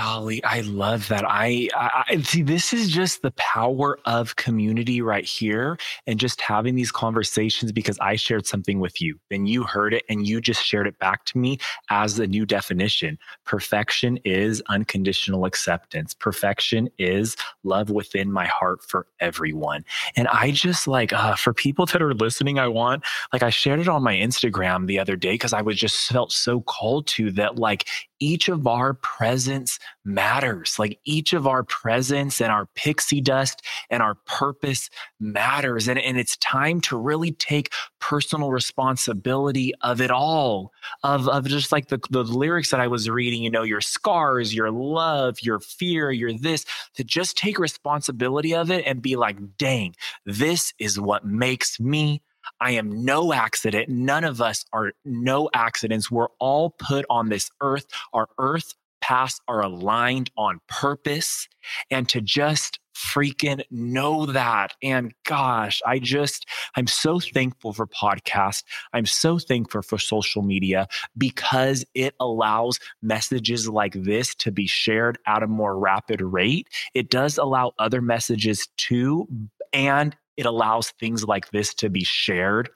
Allie, 0.00 0.42
I 0.44 0.60
love 0.60 1.08
that. 1.08 1.24
I, 1.26 1.68
I, 1.74 2.20
see. 2.22 2.42
This 2.42 2.72
is 2.72 2.88
just 2.88 3.22
the 3.22 3.32
power 3.32 3.98
of 4.04 4.36
community 4.36 5.02
right 5.02 5.24
here, 5.24 5.76
and 6.06 6.20
just 6.20 6.40
having 6.40 6.76
these 6.76 6.92
conversations 6.92 7.72
because 7.72 7.98
I 7.98 8.14
shared 8.14 8.46
something 8.46 8.78
with 8.78 9.02
you, 9.02 9.18
then 9.28 9.46
you 9.46 9.64
heard 9.64 9.92
it, 9.92 10.04
and 10.08 10.24
you 10.24 10.40
just 10.40 10.64
shared 10.64 10.86
it 10.86 10.96
back 11.00 11.24
to 11.26 11.38
me 11.38 11.58
as 11.90 12.16
a 12.20 12.28
new 12.28 12.46
definition. 12.46 13.18
Perfection 13.44 14.18
is 14.18 14.62
unconditional 14.68 15.44
acceptance. 15.46 16.14
Perfection 16.14 16.88
is 16.98 17.36
love 17.64 17.90
within 17.90 18.30
my 18.30 18.46
heart 18.46 18.84
for 18.84 19.08
everyone. 19.18 19.84
And 20.14 20.28
I 20.28 20.52
just 20.52 20.86
like 20.86 21.12
uh, 21.12 21.34
for 21.34 21.52
people 21.52 21.86
that 21.86 22.00
are 22.00 22.14
listening, 22.14 22.60
I 22.60 22.68
want 22.68 23.04
like 23.32 23.42
I 23.42 23.50
shared 23.50 23.80
it 23.80 23.88
on 23.88 24.04
my 24.04 24.14
Instagram 24.14 24.86
the 24.86 25.00
other 25.00 25.16
day 25.16 25.32
because 25.32 25.52
I 25.52 25.62
was 25.62 25.76
just 25.76 26.06
felt 26.06 26.30
so 26.30 26.60
called 26.60 27.08
to 27.08 27.32
that. 27.32 27.56
Like 27.56 27.88
each 28.20 28.48
of 28.48 28.66
our 28.66 28.94
presence 28.94 29.78
matters. 30.04 30.78
Like 30.78 31.00
each 31.04 31.32
of 31.32 31.46
our 31.46 31.62
presence 31.62 32.40
and 32.40 32.50
our 32.50 32.66
pixie 32.74 33.20
dust 33.20 33.62
and 33.90 34.02
our 34.02 34.14
purpose 34.26 34.90
matters. 35.20 35.88
And, 35.88 35.98
and 35.98 36.18
it's 36.18 36.36
time 36.38 36.80
to 36.82 36.96
really 36.96 37.32
take 37.32 37.72
personal 38.00 38.50
responsibility 38.50 39.72
of 39.82 40.00
it 40.00 40.10
all, 40.10 40.72
of, 41.02 41.28
of 41.28 41.46
just 41.46 41.72
like 41.72 41.88
the, 41.88 42.00
the 42.10 42.22
lyrics 42.22 42.70
that 42.70 42.80
I 42.80 42.88
was 42.88 43.08
reading, 43.08 43.42
you 43.42 43.50
know, 43.50 43.62
your 43.62 43.80
scars, 43.80 44.54
your 44.54 44.70
love, 44.70 45.38
your 45.42 45.60
fear, 45.60 46.10
your 46.10 46.32
this, 46.32 46.64
to 46.94 47.04
just 47.04 47.36
take 47.36 47.58
responsibility 47.58 48.54
of 48.54 48.70
it 48.70 48.84
and 48.86 49.02
be 49.02 49.16
like, 49.16 49.36
dang, 49.56 49.94
this 50.24 50.72
is 50.78 51.00
what 51.00 51.24
makes 51.24 51.80
me 51.80 52.22
I 52.60 52.72
am 52.72 53.04
no 53.04 53.32
accident. 53.32 53.88
None 53.88 54.24
of 54.24 54.40
us 54.40 54.64
are 54.72 54.92
no 55.04 55.48
accidents. 55.54 56.10
We're 56.10 56.28
all 56.38 56.70
put 56.70 57.04
on 57.10 57.28
this 57.28 57.50
earth. 57.60 57.86
Our 58.12 58.28
earth 58.38 58.74
paths 59.00 59.40
are 59.48 59.62
aligned 59.62 60.30
on 60.36 60.60
purpose 60.68 61.48
and 61.90 62.08
to 62.08 62.20
just 62.20 62.80
freaking 62.94 63.62
know 63.70 64.26
that. 64.26 64.74
And 64.82 65.14
gosh, 65.24 65.80
I 65.86 65.98
just, 65.98 66.46
I'm 66.74 66.86
so 66.86 67.20
thankful 67.20 67.72
for 67.72 67.86
podcast. 67.86 68.64
I'm 68.92 69.06
so 69.06 69.38
thankful 69.38 69.82
for 69.82 69.98
social 69.98 70.42
media 70.42 70.88
because 71.16 71.84
it 71.94 72.14
allows 72.18 72.80
messages 73.00 73.68
like 73.68 73.94
this 73.94 74.34
to 74.36 74.50
be 74.50 74.66
shared 74.66 75.18
at 75.26 75.42
a 75.42 75.46
more 75.46 75.78
rapid 75.78 76.20
rate. 76.20 76.68
It 76.94 77.08
does 77.08 77.38
allow 77.38 77.72
other 77.78 78.02
messages 78.02 78.68
too. 78.76 79.28
And 79.72 80.16
it 80.38 80.46
allows 80.46 80.90
things 80.92 81.24
like 81.24 81.50
this 81.50 81.74
to 81.74 81.90
be 81.90 82.04
shared 82.04 82.70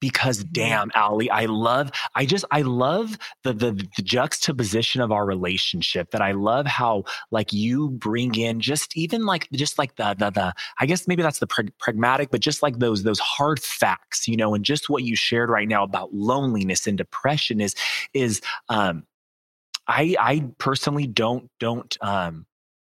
because 0.00 0.38
mm-hmm. 0.38 0.52
damn 0.52 0.90
allie 0.94 1.30
i 1.30 1.44
love 1.44 1.90
i 2.14 2.24
just 2.24 2.44
i 2.50 2.62
love 2.62 3.18
the, 3.44 3.52
the, 3.52 3.72
the 3.96 4.02
juxtaposition 4.02 5.02
of 5.02 5.12
our 5.12 5.26
relationship 5.26 6.10
that 6.10 6.22
i 6.22 6.32
love 6.32 6.66
how 6.66 7.04
like 7.30 7.52
you 7.52 7.90
bring 7.90 8.34
in 8.34 8.60
just 8.60 8.96
even 8.96 9.26
like 9.26 9.48
just 9.52 9.78
like 9.78 9.94
the 9.96 10.14
the, 10.18 10.30
the 10.30 10.54
i 10.80 10.86
guess 10.86 11.06
maybe 11.06 11.22
that's 11.22 11.38
the 11.38 11.72
pragmatic 11.78 12.30
but 12.30 12.40
just 12.40 12.62
like 12.62 12.78
those 12.78 13.02
those 13.02 13.20
hard 13.20 13.60
facts 13.60 14.26
you 14.26 14.36
know 14.36 14.54
and 14.54 14.64
just 14.64 14.88
what 14.88 15.04
you 15.04 15.14
shared 15.14 15.50
right 15.50 15.68
now 15.68 15.82
about 15.84 16.14
loneliness 16.14 16.86
and 16.86 16.96
depression 16.96 17.60
is 17.60 17.74
is 18.14 18.40
um 18.68 19.04
I 19.88 20.14
I 20.18 20.44
personally 20.58 21.06
don't 21.06 21.50
don't 21.58 21.96
um 22.00 22.46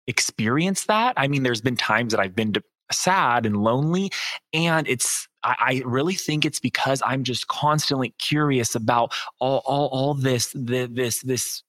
experience 0.06 0.84
that. 0.86 1.14
I 1.16 1.28
mean, 1.28 1.42
there's 1.42 1.60
been 1.60 1.76
times 1.76 2.12
that 2.12 2.20
I've 2.20 2.34
been 2.34 2.52
de- 2.52 2.62
sad 2.92 3.46
and 3.46 3.56
lonely, 3.56 4.10
and 4.52 4.88
it's 4.88 5.28
I, 5.44 5.82
really 5.84 6.14
think 6.14 6.44
it's 6.44 6.60
because 6.60 7.02
I'm 7.04 7.24
just 7.24 7.48
constantly 7.48 8.14
curious 8.18 8.74
about 8.74 9.12
all 9.38 9.62
all 9.64 9.88
all 9.88 10.14
this 10.14 10.52
this 10.54 11.22
this 11.22 11.62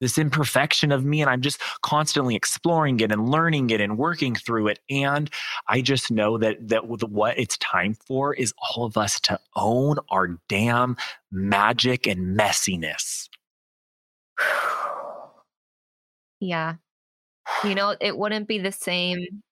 this 0.00 0.16
imperfection 0.16 0.92
of 0.92 1.04
me 1.04 1.20
and 1.20 1.28
i'm 1.28 1.40
just 1.40 1.60
constantly 1.82 2.36
exploring 2.36 3.00
it 3.00 3.10
and 3.10 3.28
learning 3.28 3.70
it 3.70 3.80
and 3.80 3.98
working 3.98 4.32
through 4.32 4.68
it 4.68 4.78
and 4.88 5.28
i 5.66 5.80
just 5.80 6.08
know 6.08 6.38
that 6.38 6.56
that 6.68 6.86
what 6.86 7.36
it's 7.36 7.58
time 7.58 7.94
for 8.06 8.32
is 8.32 8.54
all 8.62 8.84
of 8.84 8.96
us 8.96 9.18
to 9.18 9.36
own 9.56 9.96
our 10.10 10.38
damn 10.48 10.96
magic 11.32 12.06
and 12.06 12.38
messiness 12.38 13.28
yeah 16.38 16.76
you 17.64 17.74
know, 17.74 17.96
it 18.00 18.16
wouldn't 18.16 18.48
be 18.48 18.58
the 18.58 18.72
same. 18.72 19.42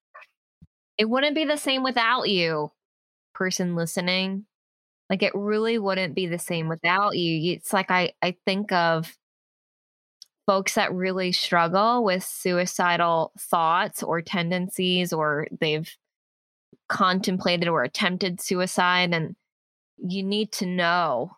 It 0.98 1.08
wouldn't 1.08 1.34
be 1.34 1.44
the 1.44 1.56
same 1.56 1.82
without 1.82 2.28
you, 2.28 2.72
person 3.34 3.76
listening. 3.76 4.46
Like 5.10 5.22
it 5.22 5.34
really 5.34 5.78
wouldn't 5.78 6.14
be 6.14 6.26
the 6.26 6.38
same 6.38 6.68
without 6.68 7.16
you. 7.16 7.52
It's 7.54 7.72
like 7.72 7.90
I 7.90 8.12
I 8.22 8.36
think 8.44 8.72
of 8.72 9.16
folks 10.46 10.74
that 10.74 10.92
really 10.92 11.32
struggle 11.32 12.04
with 12.04 12.22
suicidal 12.24 13.32
thoughts 13.38 14.02
or 14.02 14.22
tendencies 14.22 15.12
or 15.12 15.46
they've 15.60 15.90
contemplated 16.88 17.68
or 17.68 17.82
attempted 17.82 18.40
suicide 18.40 19.12
and 19.12 19.34
you 19.98 20.22
need 20.22 20.52
to 20.52 20.66
know 20.66 21.36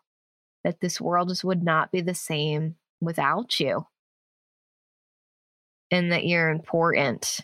that 0.63 0.79
this 0.81 1.01
world 1.01 1.29
just 1.29 1.43
would 1.43 1.63
not 1.63 1.91
be 1.91 2.01
the 2.01 2.13
same 2.13 2.75
without 3.01 3.59
you 3.59 3.85
and 5.91 6.11
that 6.11 6.25
you're 6.25 6.49
important. 6.49 7.39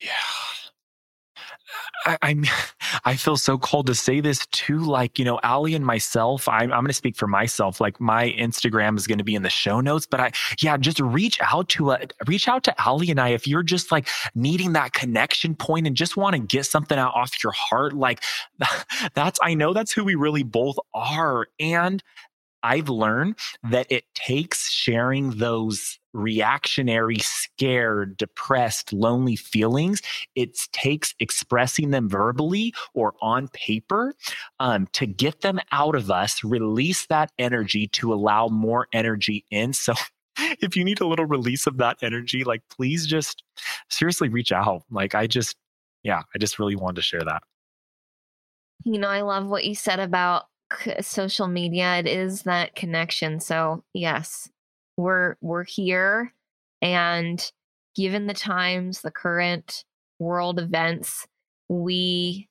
Yeah. 0.00 0.33
I, 2.06 2.18
I'm, 2.22 2.44
I 3.04 3.16
feel 3.16 3.36
so 3.36 3.58
called 3.58 3.86
to 3.86 3.94
say 3.94 4.20
this 4.20 4.46
too. 4.46 4.78
Like, 4.78 5.18
you 5.18 5.24
know, 5.24 5.40
Allie 5.42 5.74
and 5.74 5.84
myself, 5.84 6.48
I'm, 6.48 6.72
I'm 6.72 6.80
going 6.80 6.86
to 6.86 6.92
speak 6.92 7.16
for 7.16 7.26
myself. 7.26 7.80
Like 7.80 8.00
my 8.00 8.30
Instagram 8.32 8.96
is 8.96 9.06
going 9.06 9.18
to 9.18 9.24
be 9.24 9.34
in 9.34 9.42
the 9.42 9.50
show 9.50 9.80
notes, 9.80 10.06
but 10.06 10.20
I, 10.20 10.32
yeah, 10.60 10.76
just 10.76 11.00
reach 11.00 11.38
out 11.40 11.68
to, 11.70 11.92
uh, 11.92 12.06
reach 12.26 12.48
out 12.48 12.64
to 12.64 12.80
Allie 12.80 13.10
and 13.10 13.20
I. 13.20 13.30
If 13.30 13.46
you're 13.46 13.62
just 13.62 13.92
like 13.92 14.08
needing 14.34 14.72
that 14.74 14.92
connection 14.92 15.54
point 15.54 15.86
and 15.86 15.96
just 15.96 16.16
want 16.16 16.34
to 16.34 16.40
get 16.40 16.66
something 16.66 16.98
out 16.98 17.14
off 17.14 17.42
your 17.42 17.52
heart, 17.52 17.94
like 17.94 18.22
that's, 19.14 19.38
I 19.42 19.54
know 19.54 19.72
that's 19.72 19.92
who 19.92 20.04
we 20.04 20.14
really 20.14 20.42
both 20.42 20.76
are. 20.94 21.48
And 21.58 22.02
I've 22.64 22.88
learned 22.88 23.36
that 23.62 23.86
it 23.90 24.04
takes 24.14 24.70
sharing 24.70 25.32
those 25.32 25.98
reactionary, 26.14 27.18
scared, 27.18 28.16
depressed, 28.16 28.92
lonely 28.92 29.36
feelings. 29.36 30.00
It 30.34 30.56
takes 30.72 31.14
expressing 31.20 31.90
them 31.90 32.08
verbally 32.08 32.72
or 32.94 33.12
on 33.20 33.48
paper 33.48 34.14
um, 34.60 34.86
to 34.92 35.06
get 35.06 35.42
them 35.42 35.60
out 35.72 35.94
of 35.94 36.10
us, 36.10 36.42
release 36.42 37.06
that 37.06 37.32
energy 37.38 37.86
to 37.88 38.14
allow 38.14 38.48
more 38.48 38.88
energy 38.94 39.44
in. 39.50 39.74
So 39.74 39.92
if 40.38 40.74
you 40.74 40.84
need 40.84 41.00
a 41.00 41.06
little 41.06 41.26
release 41.26 41.66
of 41.66 41.76
that 41.76 41.98
energy, 42.02 42.44
like 42.44 42.62
please 42.70 43.06
just 43.06 43.42
seriously 43.90 44.30
reach 44.30 44.52
out. 44.52 44.84
Like 44.90 45.14
I 45.14 45.26
just, 45.26 45.56
yeah, 46.02 46.22
I 46.34 46.38
just 46.38 46.58
really 46.58 46.76
wanted 46.76 46.96
to 46.96 47.02
share 47.02 47.22
that. 47.24 47.42
You 48.84 48.98
know, 48.98 49.08
I 49.08 49.20
love 49.20 49.46
what 49.46 49.64
you 49.64 49.74
said 49.74 50.00
about 50.00 50.44
social 51.00 51.48
media. 51.48 51.98
It 51.98 52.06
is 52.06 52.42
that 52.42 52.74
connection. 52.74 53.40
So, 53.40 53.84
yes, 53.92 54.48
we're 54.96 55.36
we're 55.40 55.64
here 55.64 56.32
and 56.82 57.50
given 57.94 58.26
the 58.26 58.34
times 58.34 59.00
the 59.00 59.10
current 59.10 59.84
world 60.18 60.58
events 60.58 61.26
we 61.68 62.48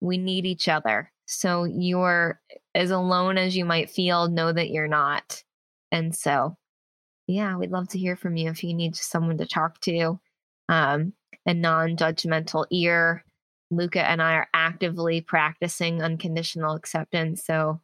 we 0.00 0.18
need 0.18 0.46
each 0.46 0.68
other 0.68 1.10
so 1.26 1.64
you're 1.64 2.40
as 2.74 2.90
alone 2.90 3.38
as 3.38 3.56
you 3.56 3.64
might 3.64 3.90
feel 3.90 4.28
know 4.28 4.52
that 4.52 4.70
you're 4.70 4.88
not 4.88 5.42
and 5.90 6.14
so 6.14 6.56
yeah 7.26 7.56
we'd 7.56 7.70
love 7.70 7.88
to 7.88 7.98
hear 7.98 8.16
from 8.16 8.36
you 8.36 8.50
if 8.50 8.62
you 8.62 8.74
need 8.74 8.94
someone 8.94 9.38
to 9.38 9.46
talk 9.46 9.80
to 9.80 10.20
um, 10.68 11.12
a 11.46 11.54
non-judgmental 11.54 12.66
ear 12.70 13.24
lucca 13.72 14.08
and 14.08 14.22
i 14.22 14.34
are 14.34 14.48
actively 14.54 15.20
practicing 15.20 16.02
unconditional 16.02 16.74
acceptance 16.74 17.44
so 17.44 17.80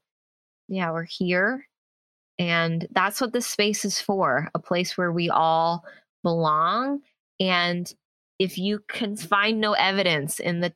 yeah 0.68 0.90
we're 0.90 1.04
here 1.04 1.68
and 2.38 2.86
that's 2.92 3.20
what 3.20 3.32
this 3.32 3.46
space 3.46 3.84
is 3.84 4.00
for 4.00 4.48
a 4.54 4.58
place 4.58 4.96
where 4.96 5.10
we 5.10 5.28
all 5.28 5.84
belong. 6.22 7.00
And 7.40 7.92
if 8.38 8.56
you 8.56 8.80
can 8.88 9.16
find 9.16 9.60
no 9.60 9.72
evidence 9.72 10.38
in 10.38 10.60
the 10.60 10.72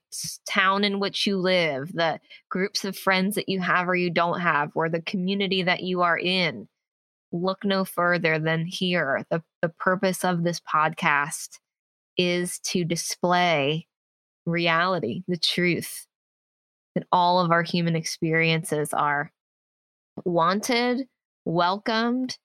town 0.48 0.82
in 0.82 0.98
which 0.98 1.26
you 1.26 1.38
live, 1.38 1.92
the 1.92 2.18
groups 2.48 2.84
of 2.84 2.98
friends 2.98 3.36
that 3.36 3.48
you 3.48 3.60
have 3.60 3.88
or 3.88 3.94
you 3.94 4.10
don't 4.10 4.40
have, 4.40 4.72
or 4.74 4.88
the 4.88 5.02
community 5.02 5.62
that 5.62 5.82
you 5.82 6.02
are 6.02 6.18
in, 6.18 6.68
look 7.30 7.64
no 7.64 7.84
further 7.84 8.38
than 8.38 8.66
here. 8.66 9.24
The, 9.30 9.42
the 9.62 9.68
purpose 9.68 10.24
of 10.24 10.42
this 10.42 10.60
podcast 10.60 11.60
is 12.18 12.58
to 12.60 12.84
display 12.84 13.86
reality, 14.46 15.22
the 15.28 15.36
truth 15.36 16.06
that 16.94 17.06
all 17.12 17.40
of 17.40 17.50
our 17.50 17.62
human 17.62 17.96
experiences 17.96 18.92
are 18.92 19.32
wanted, 20.24 21.06
welcomed, 21.44 22.36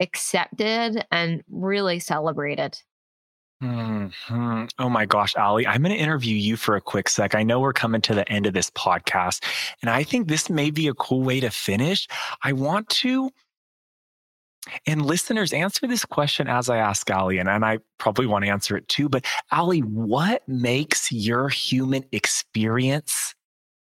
accepted, 0.00 1.04
and 1.10 1.42
really 1.50 1.98
celebrated. 1.98 2.78
Mm-hmm. 3.62 4.66
Oh 4.78 4.88
my 4.88 5.04
gosh, 5.04 5.34
Allie, 5.34 5.66
I'm 5.66 5.82
going 5.82 5.94
to 5.94 6.00
interview 6.00 6.36
you 6.36 6.56
for 6.56 6.76
a 6.76 6.80
quick 6.80 7.08
sec. 7.08 7.34
I 7.34 7.42
know 7.42 7.58
we're 7.58 7.72
coming 7.72 8.00
to 8.02 8.14
the 8.14 8.30
end 8.30 8.46
of 8.46 8.54
this 8.54 8.70
podcast, 8.70 9.42
and 9.82 9.90
I 9.90 10.04
think 10.04 10.28
this 10.28 10.48
may 10.48 10.70
be 10.70 10.86
a 10.86 10.94
cool 10.94 11.22
way 11.22 11.40
to 11.40 11.50
finish. 11.50 12.06
I 12.44 12.52
want 12.52 12.88
to, 12.90 13.30
and 14.86 15.04
listeners, 15.04 15.52
answer 15.52 15.86
this 15.86 16.04
question 16.04 16.48
as 16.48 16.68
I 16.68 16.78
ask 16.78 17.08
Allie, 17.10 17.38
and, 17.38 17.48
and 17.48 17.64
I 17.64 17.78
probably 17.98 18.26
want 18.26 18.44
to 18.44 18.50
answer 18.50 18.76
it 18.76 18.88
too. 18.88 19.08
But 19.08 19.24
Allie, 19.52 19.80
what 19.80 20.46
makes 20.48 21.10
your 21.12 21.48
human 21.48 22.04
experience 22.12 23.34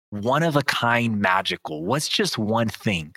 one 0.09 0.43
of 0.43 0.55
a 0.55 0.63
kind 0.63 1.19
magical? 1.19 1.83
What's 1.83 2.07
just 2.07 2.37
one 2.37 2.69
thing? 2.69 3.15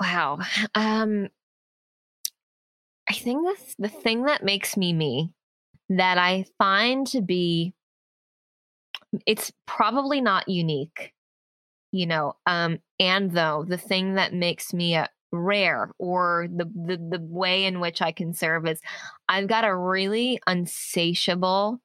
Wow. 0.00 0.40
Um, 0.74 1.28
I 3.08 3.12
think 3.14 3.46
the 3.46 3.74
the 3.78 3.88
thing 3.88 4.24
that 4.24 4.42
makes 4.42 4.76
me 4.76 4.92
me 4.92 5.32
that 5.90 6.18
I 6.18 6.46
find 6.58 7.06
to 7.08 7.20
be 7.20 7.74
it's 9.26 9.52
probably 9.66 10.20
not 10.20 10.48
unique, 10.48 11.12
you 11.94 12.06
know. 12.06 12.34
Um, 12.44 12.80
and 12.98 13.30
though 13.30 13.64
the 13.66 13.78
thing 13.78 14.14
that 14.14 14.34
makes 14.34 14.74
me 14.74 14.96
a 14.96 15.08
rare 15.30 15.90
or 15.98 16.46
the, 16.48 16.64
the 16.64 16.96
the 16.96 17.20
way 17.20 17.64
in 17.64 17.80
which 17.80 18.02
I 18.02 18.12
can 18.12 18.34
serve 18.34 18.66
is 18.66 18.80
I've 19.28 19.48
got 19.48 19.64
a 19.64 19.76
really 19.76 20.40
unsatiable 20.46 21.80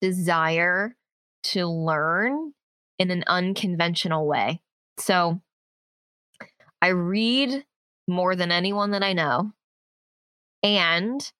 desire 0.00 0.96
to 1.44 1.66
learn 1.66 2.52
in 2.98 3.10
an 3.10 3.24
unconventional 3.26 4.26
way. 4.26 4.60
So 4.98 5.40
I 6.80 6.88
read 6.88 7.64
more 8.06 8.36
than 8.36 8.52
anyone 8.52 8.92
that 8.92 9.02
I 9.02 9.12
know. 9.12 9.52
And 10.62 11.32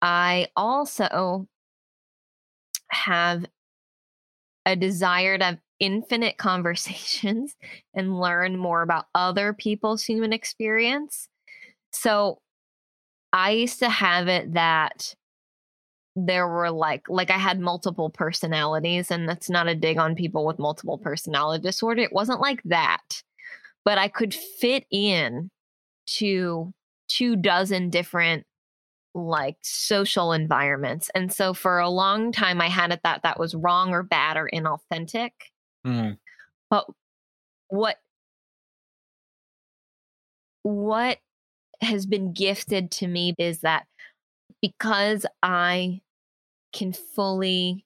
I 0.00 0.48
also 0.56 1.48
have 2.88 3.46
a 4.64 4.76
desire 4.76 5.38
to 5.38 5.58
infinite 5.80 6.38
conversations 6.38 7.54
and 7.94 8.18
learn 8.18 8.56
more 8.56 8.82
about 8.82 9.06
other 9.14 9.52
people's 9.52 10.04
human 10.04 10.32
experience. 10.32 11.28
So 11.92 12.38
I 13.32 13.50
used 13.52 13.78
to 13.80 13.88
have 13.88 14.28
it 14.28 14.54
that 14.54 15.14
there 16.18 16.48
were 16.48 16.70
like 16.70 17.02
like 17.10 17.30
I 17.30 17.36
had 17.36 17.60
multiple 17.60 18.08
personalities 18.08 19.10
and 19.10 19.28
that's 19.28 19.50
not 19.50 19.68
a 19.68 19.74
dig 19.74 19.98
on 19.98 20.14
people 20.14 20.46
with 20.46 20.58
multiple 20.58 20.96
personality 20.96 21.62
disorder. 21.62 22.00
It 22.00 22.12
wasn't 22.12 22.40
like 22.40 22.62
that 22.64 23.22
but 23.86 23.98
I 23.98 24.08
could 24.08 24.34
fit 24.34 24.84
in 24.90 25.48
to 26.18 26.74
two 27.08 27.36
dozen 27.36 27.88
different 27.88 28.44
like 29.14 29.56
social 29.62 30.32
environments. 30.32 31.08
And 31.14 31.32
so 31.32 31.54
for 31.54 31.78
a 31.78 31.88
long 31.88 32.32
time, 32.32 32.60
I 32.60 32.68
had 32.68 32.90
it 32.90 33.00
that 33.04 33.22
that 33.22 33.38
was 33.38 33.54
wrong 33.54 33.90
or 33.90 34.02
bad 34.02 34.36
or 34.36 34.50
inauthentic. 34.52 35.30
Mm. 35.86 36.18
But 36.68 36.86
what 37.68 37.96
what 40.62 41.18
has 41.80 42.06
been 42.06 42.32
gifted 42.32 42.90
to 42.90 43.06
me 43.06 43.34
is 43.38 43.60
that 43.60 43.86
because 44.60 45.24
I 45.42 46.00
can 46.72 46.92
fully 46.92 47.84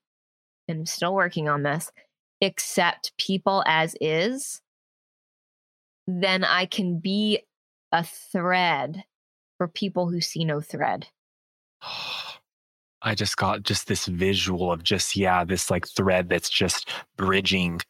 and 0.67 0.79
I'm 0.79 0.87
still 0.87 1.15
working 1.15 1.49
on 1.49 1.63
this 1.63 1.91
accept 2.43 3.13
people 3.19 3.63
as 3.67 3.95
is 4.01 4.63
then 6.07 6.43
I 6.43 6.67
can 6.67 6.99
be 6.99 7.41
a 7.93 8.05
thread 8.05 9.05
for 9.59 9.69
people 9.69 10.09
who 10.09 10.21
see 10.21 10.45
no 10.45 10.61
thread. 10.61 11.07
I 13.03 13.15
just 13.15 13.39
got 13.39 13.63
just 13.63 13.87
this 13.87 14.07
visual 14.07 14.71
of 14.71 14.83
just 14.83 15.17
yeah, 15.17 15.45
this 15.45 15.71
like 15.71 15.89
thread 15.89 16.29
that's 16.29 16.51
just 16.51 16.91
bridging 17.17 17.81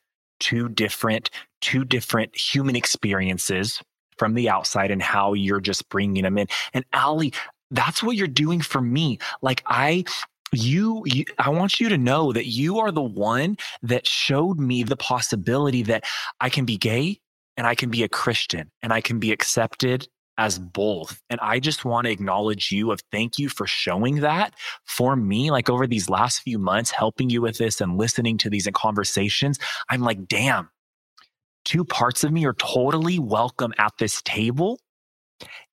two 0.41 0.69
different 0.69 1.31
two 1.61 1.85
different 1.85 2.35
human 2.37 2.75
experiences 2.75 3.81
from 4.19 4.35
the 4.35 4.49
outside 4.49 4.91
and 4.91 5.03
how 5.03 5.33
you're 5.33 5.61
just 5.61 5.89
bringing 5.89 6.25
them 6.25 6.39
in. 6.39 6.47
And 6.75 6.85
Allie, 6.93 7.33
that's 7.71 8.03
what 8.03 8.17
you're 8.17 8.27
doing 8.27 8.61
for 8.61 8.81
me. 8.81 9.19
Like 9.43 9.63
I 9.67 10.05
you, 10.53 11.03
you, 11.07 11.25
i 11.39 11.49
want 11.49 11.79
you 11.79 11.89
to 11.89 11.97
know 11.97 12.33
that 12.33 12.47
you 12.47 12.81
are 12.81 12.91
the 12.91 13.01
one 13.01 13.57
that 13.83 14.07
showed 14.07 14.59
me 14.59 14.83
the 14.83 14.97
possibility 14.97 15.83
that 15.85 16.03
i 16.41 16.49
can 16.49 16.65
be 16.65 16.77
gay 16.77 17.21
and 17.57 17.69
i 17.69 17.75
can 17.77 17.89
be 17.89 18.03
a 18.03 18.09
christian 18.09 18.69
and 18.83 18.93
i 18.93 19.01
can 19.01 19.21
be 19.21 19.31
accepted 19.31 20.09
as 20.41 20.59
both. 20.59 21.23
And 21.29 21.39
I 21.41 21.61
just 21.61 21.85
want 21.85 22.07
to 22.07 22.11
acknowledge 22.11 22.73
you 22.73 22.93
of 22.93 23.01
thank 23.13 23.39
you 23.39 23.51
for 23.51 23.67
showing 23.67 24.21
that 24.21 24.55
for 24.87 25.15
me, 25.15 25.51
like 25.51 25.69
over 25.69 25.87
these 25.87 26.09
last 26.09 26.41
few 26.41 26.59
months, 26.59 26.91
helping 26.91 27.29
you 27.29 27.43
with 27.43 27.59
this 27.59 27.79
and 27.79 27.99
listening 27.99 28.39
to 28.39 28.49
these 28.49 28.67
conversations. 28.73 29.59
I'm 29.91 30.01
like, 30.01 30.27
damn, 30.27 30.71
two 31.67 31.85
parts 31.85 32.25
of 32.25 32.33
me 32.33 32.47
are 32.47 32.55
totally 32.55 33.19
welcome 33.19 33.75
at 33.77 33.93
this 33.99 34.23
table 34.23 34.81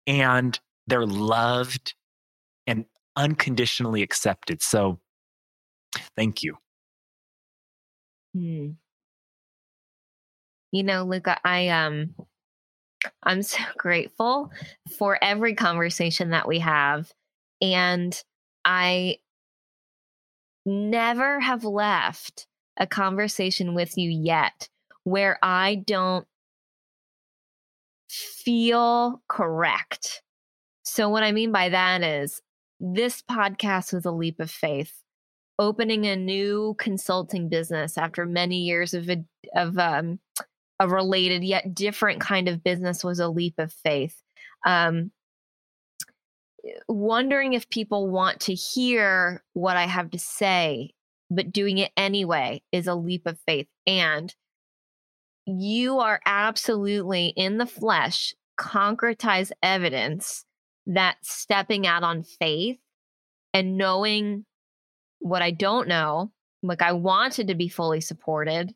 and 0.06 0.60
they're 0.86 1.06
loved 1.06 1.96
and 2.68 2.84
unconditionally 3.16 4.04
accepted. 4.04 4.62
So 4.62 5.00
thank 6.18 6.44
you. 6.44 6.58
Hmm. 8.36 8.72
You 10.74 10.84
know, 10.84 11.06
Lucca, 11.06 11.40
I 11.46 11.70
um 11.70 12.16
I'm 13.24 13.44
so 13.44 13.60
grateful 13.78 14.52
for 14.98 15.22
every 15.24 15.56
conversation 15.56 16.32
that 16.32 16.48
we 16.48 16.60
have. 16.60 17.12
And 17.62 18.22
I 18.66 19.18
never 20.66 21.40
have 21.40 21.64
left 21.64 22.48
a 22.78 22.86
conversation 22.86 23.74
with 23.74 23.98
you 23.98 24.10
yet 24.10 24.70
where 25.04 25.40
I 25.42 25.76
don't 25.76 26.28
feel 28.10 29.22
correct. 29.28 30.22
So, 30.84 31.10
what 31.10 31.24
I 31.24 31.32
mean 31.32 31.52
by 31.52 31.70
that 31.70 32.04
is 32.04 32.42
this 32.80 33.24
podcast 33.24 33.94
was 33.94 34.06
a 34.06 34.12
leap 34.12 34.40
of 34.40 34.52
faith. 34.52 35.02
Opening 35.60 36.06
a 36.06 36.16
new 36.16 36.76
consulting 36.78 37.50
business 37.50 37.98
after 37.98 38.26
many 38.26 38.60
years 38.60 38.94
of, 38.94 39.10
of 39.56 39.78
um, 39.80 40.20
a 40.80 40.88
related 40.88 41.44
yet 41.44 41.74
different 41.74 42.22
kind 42.22 42.48
of 42.48 42.64
business 42.64 43.04
was 43.04 43.20
a 43.20 43.28
leap 43.28 43.56
of 43.58 43.74
faith. 43.74 44.22
Um, 44.66 45.12
wondering 46.88 47.54
if 47.54 47.70
people 47.70 48.10
want 48.10 48.42
to 48.42 48.54
hear 48.54 49.44
what 49.54 49.78
I 49.78 49.86
have 49.86 50.12
to 50.12 50.20
say, 50.20 50.92
but 51.30 51.52
doing 51.52 51.78
it 51.78 51.92
anyway 51.98 52.62
is 52.72 52.88
a 52.88 52.96
leap 52.96 53.26
of 53.26 53.40
faith. 53.46 53.68
And 53.86 54.34
you 55.46 56.00
are 56.00 56.20
absolutely 56.26 57.28
in 57.36 57.58
the 57.58 57.66
flesh, 57.66 58.36
concretize 58.60 59.52
evidence 59.64 60.44
that 60.88 61.18
stepping 61.22 61.88
out 61.88 62.04
on 62.04 62.24
faith 62.24 62.78
and 63.54 63.78
knowing 63.78 64.46
what 65.20 65.42
I 65.42 65.52
don't 65.52 65.88
know, 65.88 66.32
like 66.64 66.82
I 66.82 66.92
wanted 66.92 67.48
to 67.48 67.56
be 67.56 67.70
fully 67.70 68.02
supported 68.02 68.74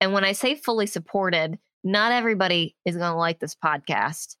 and 0.00 0.12
when 0.12 0.24
I 0.24 0.32
say 0.32 0.54
fully 0.54 0.86
supported, 0.86 1.58
not 1.82 2.12
everybody 2.12 2.76
is 2.84 2.96
going 2.96 3.12
to 3.12 3.18
like 3.18 3.40
this 3.40 3.54
podcast. 3.54 4.36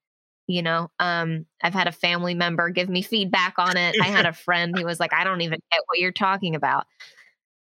You 0.46 0.62
know, 0.62 0.90
um, 0.98 1.46
I've 1.62 1.72
had 1.72 1.88
a 1.88 1.92
family 1.92 2.34
member 2.34 2.68
give 2.68 2.88
me 2.88 3.00
feedback 3.00 3.54
on 3.58 3.76
it. 3.76 3.96
I 4.00 4.06
had 4.06 4.26
a 4.26 4.32
friend 4.32 4.76
who 4.76 4.84
was 4.84 5.00
like, 5.00 5.14
I 5.14 5.24
don't 5.24 5.40
even 5.40 5.58
get 5.72 5.80
what 5.86 5.98
you're 5.98 6.12
talking 6.12 6.54
about. 6.54 6.86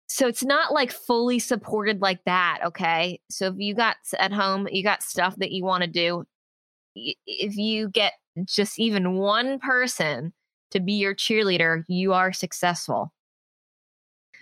So 0.09 0.27
it's 0.27 0.45
not 0.45 0.73
like 0.73 0.91
fully 0.91 1.39
supported 1.39 2.01
like 2.01 2.23
that. 2.25 2.61
Okay. 2.65 3.21
So 3.31 3.47
if 3.47 3.55
you 3.59 3.75
got 3.75 3.97
at 4.19 4.33
home, 4.33 4.69
you 4.71 4.83
got 4.83 5.03
stuff 5.03 5.37
that 5.37 5.53
you 5.53 5.65
want 5.65 5.83
to 5.83 5.89
do, 5.89 6.25
if 6.95 7.57
you 7.57 7.89
get 7.89 8.15
just 8.45 8.79
even 8.79 9.15
one 9.15 9.59
person 9.59 10.33
to 10.73 10.81
be 10.81 10.95
your 10.95 11.15
cheerleader, 11.15 11.85
you 11.89 12.13
are 12.13 12.33
successful. 12.33 13.13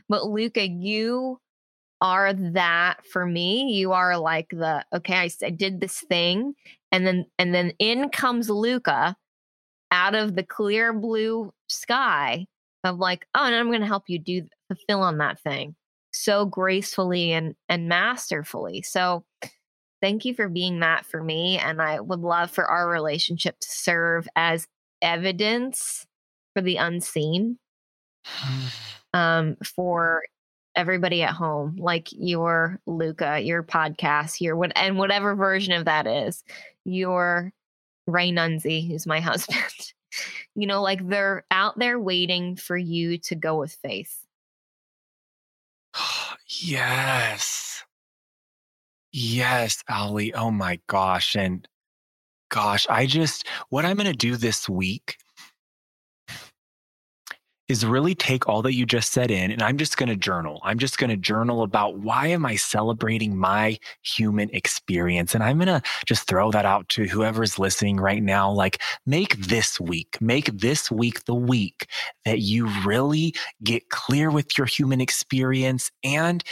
But 0.09 0.27
Lucca, 0.27 0.69
you 0.69 1.39
are 2.03 2.35
that 2.35 3.07
for 3.07 3.25
me. 3.25 3.73
You 3.73 3.93
are 3.93 4.19
like 4.19 4.51
the 4.51 4.85
okay, 4.93 5.15
I, 5.17 5.31
I 5.47 5.51
did 5.51 5.81
this 5.81 6.01
thing, 6.01 6.55
and 6.91 7.07
then 7.07 7.27
and 7.39 7.55
then 7.55 7.73
in 7.79 8.11
comes 8.11 8.51
Lucca 8.51 9.17
out 9.91 10.15
of 10.15 10.35
the 10.35 10.43
clear 10.43 10.93
blue 10.93 11.53
sky 11.69 12.47
of 12.85 12.99
like, 12.99 13.27
oh, 13.35 13.45
and 13.45 13.55
I'm 13.55 13.69
going 13.69 13.81
to 13.81 13.87
help 13.87 14.05
you 14.09 14.19
do 14.19 14.43
fulfill 14.69 15.01
on 15.03 15.19
that 15.19 15.41
thing 15.41 15.77
so 16.13 16.45
gracefully 16.45 17.33
and 17.33 17.55
and 17.69 17.89
masterfully. 17.89 18.83
So 18.83 19.25
thank 20.01 20.25
you 20.25 20.35
for 20.35 20.49
being 20.49 20.81
that 20.81 21.07
for 21.07 21.23
me 21.23 21.59
and 21.59 21.81
I 21.81 22.01
would 22.01 22.21
love 22.21 22.51
for 22.51 22.65
our 22.67 22.89
relationship 22.89 23.59
to 23.61 23.69
serve 23.71 24.29
as 24.37 24.67
evidence 25.01 26.07
for 26.55 26.61
the 26.61 26.77
unseen 26.77 27.59
um 29.15 29.57
for 29.65 30.23
everybody 30.77 31.23
at 31.23 31.35
home, 31.35 31.77
like 31.79 32.09
your 32.13 32.81
Lucca, 32.87 33.41
your 33.41 33.63
podcast, 33.63 34.41
your 34.41 34.57
what, 34.57 34.73
and 34.77 34.99
whatever 34.99 35.35
version 35.35 35.73
of 35.73 35.85
that 35.85 36.07
is, 36.07 36.43
your 36.85 37.53
Ray 38.07 38.31
Nunzi, 38.31 38.89
who's 38.89 39.07
my 39.07 39.21
husband. 39.31 39.93
you 40.55 40.67
know, 40.67 40.83
like 40.83 41.07
they're 41.09 41.45
out 41.51 41.79
there 41.79 41.99
waiting 41.99 42.57
for 42.57 42.77
you 42.77 43.19
to 43.19 43.35
go 43.35 43.59
with 43.59 43.73
faith. 43.83 44.25
yes. 46.47 47.85
Yes, 49.13 49.83
Allie. 49.89 50.33
Oh 50.33 50.51
my 50.51 50.81
gosh. 50.87 51.37
And 51.37 51.69
gosh, 52.51 52.87
I 52.89 53.07
just, 53.07 53.47
what 53.69 53.85
I'm 53.85 53.97
going 53.97 54.11
to 54.11 54.17
do 54.17 54.37
this 54.37 54.69
week 54.69 55.17
is 57.73 57.87
really 57.87 58.15
take 58.15 58.47
all 58.47 58.61
that 58.61 58.75
you 58.75 58.85
just 58.85 59.13
said 59.13 59.31
in 59.31 59.51
and 59.51 59.63
I'm 59.63 59.79
just 59.79 59.97
going 59.97 60.11
to 60.11 60.17
journal. 60.17 60.61
I'm 60.63 60.79
just 60.79 60.99
going 60.99 61.09
to 61.09 61.17
journal 61.17 61.63
about 61.63 61.97
why 61.97 62.27
am 62.27 62.45
I 62.45 62.55
celebrating 62.57 63.35
my 63.35 63.79
human 64.03 64.51
experience? 64.53 65.35
And 65.35 65.43
I'm 65.43 65.57
going 65.57 65.81
to 65.81 65.83
just 66.07 66.29
throw 66.29 66.51
that 66.51 66.67
out 66.67 66.87
to 66.91 67.07
whoever's 67.07 67.59
listening 67.59 67.97
right 67.97 68.23
now. 68.23 68.53
Like, 68.53 68.83
make 69.07 69.37
this 69.39 69.81
week, 69.81 70.19
make 70.21 70.53
this 70.53 70.91
week 70.91 71.25
the 71.25 71.35
week 71.35 71.87
that 72.27 72.41
you 72.41 72.69
really 72.85 73.35
get 73.65 73.89
clear 73.89 74.31
with 74.31 74.59
your 74.59 74.67
human 74.67 75.01
experience 75.01 75.91
and 76.05 76.45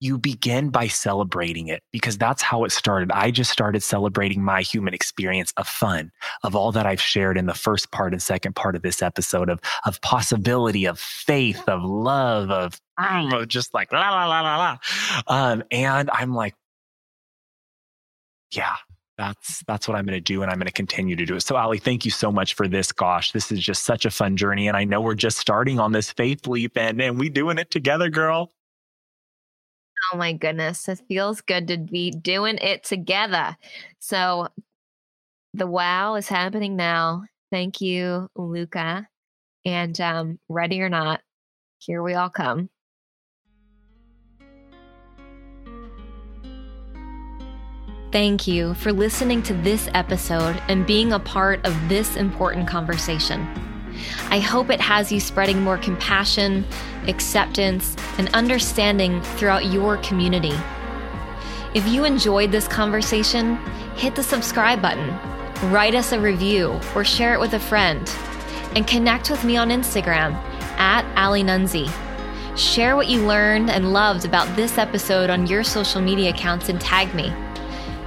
you 0.00 0.18
begin 0.18 0.70
by 0.70 0.86
celebrating 0.86 1.68
it 1.68 1.82
because 1.92 2.16
that's 2.16 2.42
how 2.42 2.64
it 2.64 2.72
started. 2.72 3.10
I 3.12 3.30
just 3.30 3.50
started 3.50 3.82
celebrating 3.82 4.42
my 4.42 4.62
human 4.62 4.94
experience 4.94 5.52
of 5.56 5.66
fun, 5.66 6.12
of 6.42 6.54
all 6.54 6.72
that 6.72 6.86
I've 6.86 7.00
shared 7.00 7.36
in 7.36 7.46
the 7.46 7.54
first 7.54 7.90
part 7.90 8.12
and 8.12 8.22
second 8.22 8.54
part 8.54 8.76
of 8.76 8.82
this 8.82 9.02
episode 9.02 9.48
of, 9.50 9.60
of 9.84 10.00
possibility, 10.00 10.84
of 10.84 10.98
faith, 10.98 11.68
of 11.68 11.82
love, 11.82 12.50
of, 12.50 12.80
of 12.98 13.48
just 13.48 13.74
like 13.74 13.92
la, 13.92 14.10
la, 14.10 14.26
la, 14.26 14.40
la, 14.40 14.56
la. 14.56 14.78
Um, 15.26 15.64
and 15.70 16.10
I'm 16.12 16.34
like, 16.34 16.54
yeah, 18.52 18.76
that's 19.18 19.64
that's 19.66 19.88
what 19.88 19.96
I'm 19.96 20.06
going 20.06 20.16
to 20.16 20.20
do 20.20 20.42
and 20.42 20.50
I'm 20.50 20.58
going 20.58 20.68
to 20.68 20.72
continue 20.72 21.16
to 21.16 21.26
do 21.26 21.34
it. 21.34 21.42
So 21.42 21.56
Allie, 21.56 21.78
thank 21.78 22.04
you 22.04 22.10
so 22.10 22.30
much 22.30 22.54
for 22.54 22.68
this. 22.68 22.92
Gosh, 22.92 23.32
this 23.32 23.50
is 23.50 23.58
just 23.58 23.84
such 23.84 24.04
a 24.04 24.10
fun 24.10 24.36
journey 24.36 24.68
and 24.68 24.76
I 24.76 24.84
know 24.84 25.00
we're 25.00 25.16
just 25.16 25.38
starting 25.38 25.80
on 25.80 25.92
this 25.92 26.12
faith 26.12 26.46
leap 26.46 26.78
and 26.78 27.02
and 27.02 27.18
we 27.18 27.28
doing 27.28 27.58
it 27.58 27.70
together, 27.70 28.08
girl. 28.08 28.52
Oh 30.12 30.16
my 30.16 30.32
goodness. 30.32 30.88
It 30.88 31.02
feels 31.08 31.40
good 31.40 31.68
to 31.68 31.76
be 31.76 32.10
doing 32.10 32.58
it 32.58 32.84
together. 32.84 33.56
So 33.98 34.48
the 35.54 35.66
wow 35.66 36.14
is 36.14 36.28
happening 36.28 36.76
now. 36.76 37.24
Thank 37.50 37.80
you, 37.80 38.28
Lucca. 38.36 39.08
And 39.64 40.00
um, 40.00 40.38
ready 40.48 40.80
or 40.80 40.88
not, 40.88 41.20
here 41.78 42.02
we 42.02 42.14
all 42.14 42.30
come. 42.30 42.70
Thank 48.10 48.46
you 48.46 48.72
for 48.74 48.90
listening 48.90 49.42
to 49.42 49.54
this 49.54 49.90
episode 49.92 50.60
and 50.68 50.86
being 50.86 51.12
a 51.12 51.18
part 51.18 51.64
of 51.66 51.76
this 51.90 52.16
important 52.16 52.66
conversation. 52.66 53.67
I 54.30 54.40
hope 54.40 54.70
it 54.70 54.80
has 54.80 55.10
you 55.10 55.20
spreading 55.20 55.62
more 55.62 55.78
compassion, 55.78 56.64
acceptance, 57.06 57.96
and 58.18 58.28
understanding 58.34 59.22
throughout 59.22 59.66
your 59.66 59.96
community. 59.98 60.54
If 61.74 61.86
you 61.86 62.04
enjoyed 62.04 62.50
this 62.50 62.66
conversation, 62.66 63.56
hit 63.96 64.14
the 64.14 64.22
subscribe 64.22 64.80
button, 64.80 65.08
write 65.70 65.94
us 65.94 66.12
a 66.12 66.20
review, 66.20 66.80
or 66.94 67.04
share 67.04 67.34
it 67.34 67.40
with 67.40 67.54
a 67.54 67.60
friend. 67.60 68.10
And 68.74 68.86
connect 68.86 69.30
with 69.30 69.44
me 69.44 69.56
on 69.56 69.70
Instagram 69.70 70.34
at 70.78 71.04
Allie 71.16 71.42
Nunzi. 71.42 71.90
Share 72.56 72.96
what 72.96 73.08
you 73.08 73.26
learned 73.26 73.70
and 73.70 73.92
loved 73.92 74.24
about 74.24 74.54
this 74.56 74.78
episode 74.78 75.30
on 75.30 75.46
your 75.46 75.62
social 75.62 76.00
media 76.00 76.30
accounts 76.30 76.68
and 76.68 76.80
tag 76.80 77.14
me. 77.14 77.32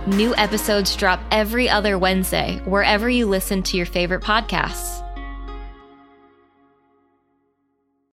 New 0.07 0.35
episodes 0.35 0.95
drop 0.95 1.21
every 1.31 1.69
other 1.69 1.97
Wednesday, 1.97 2.59
wherever 2.65 3.09
you 3.09 3.27
listen 3.27 3.61
to 3.63 3.77
your 3.77 3.85
favorite 3.85 4.23
podcasts. 4.23 5.00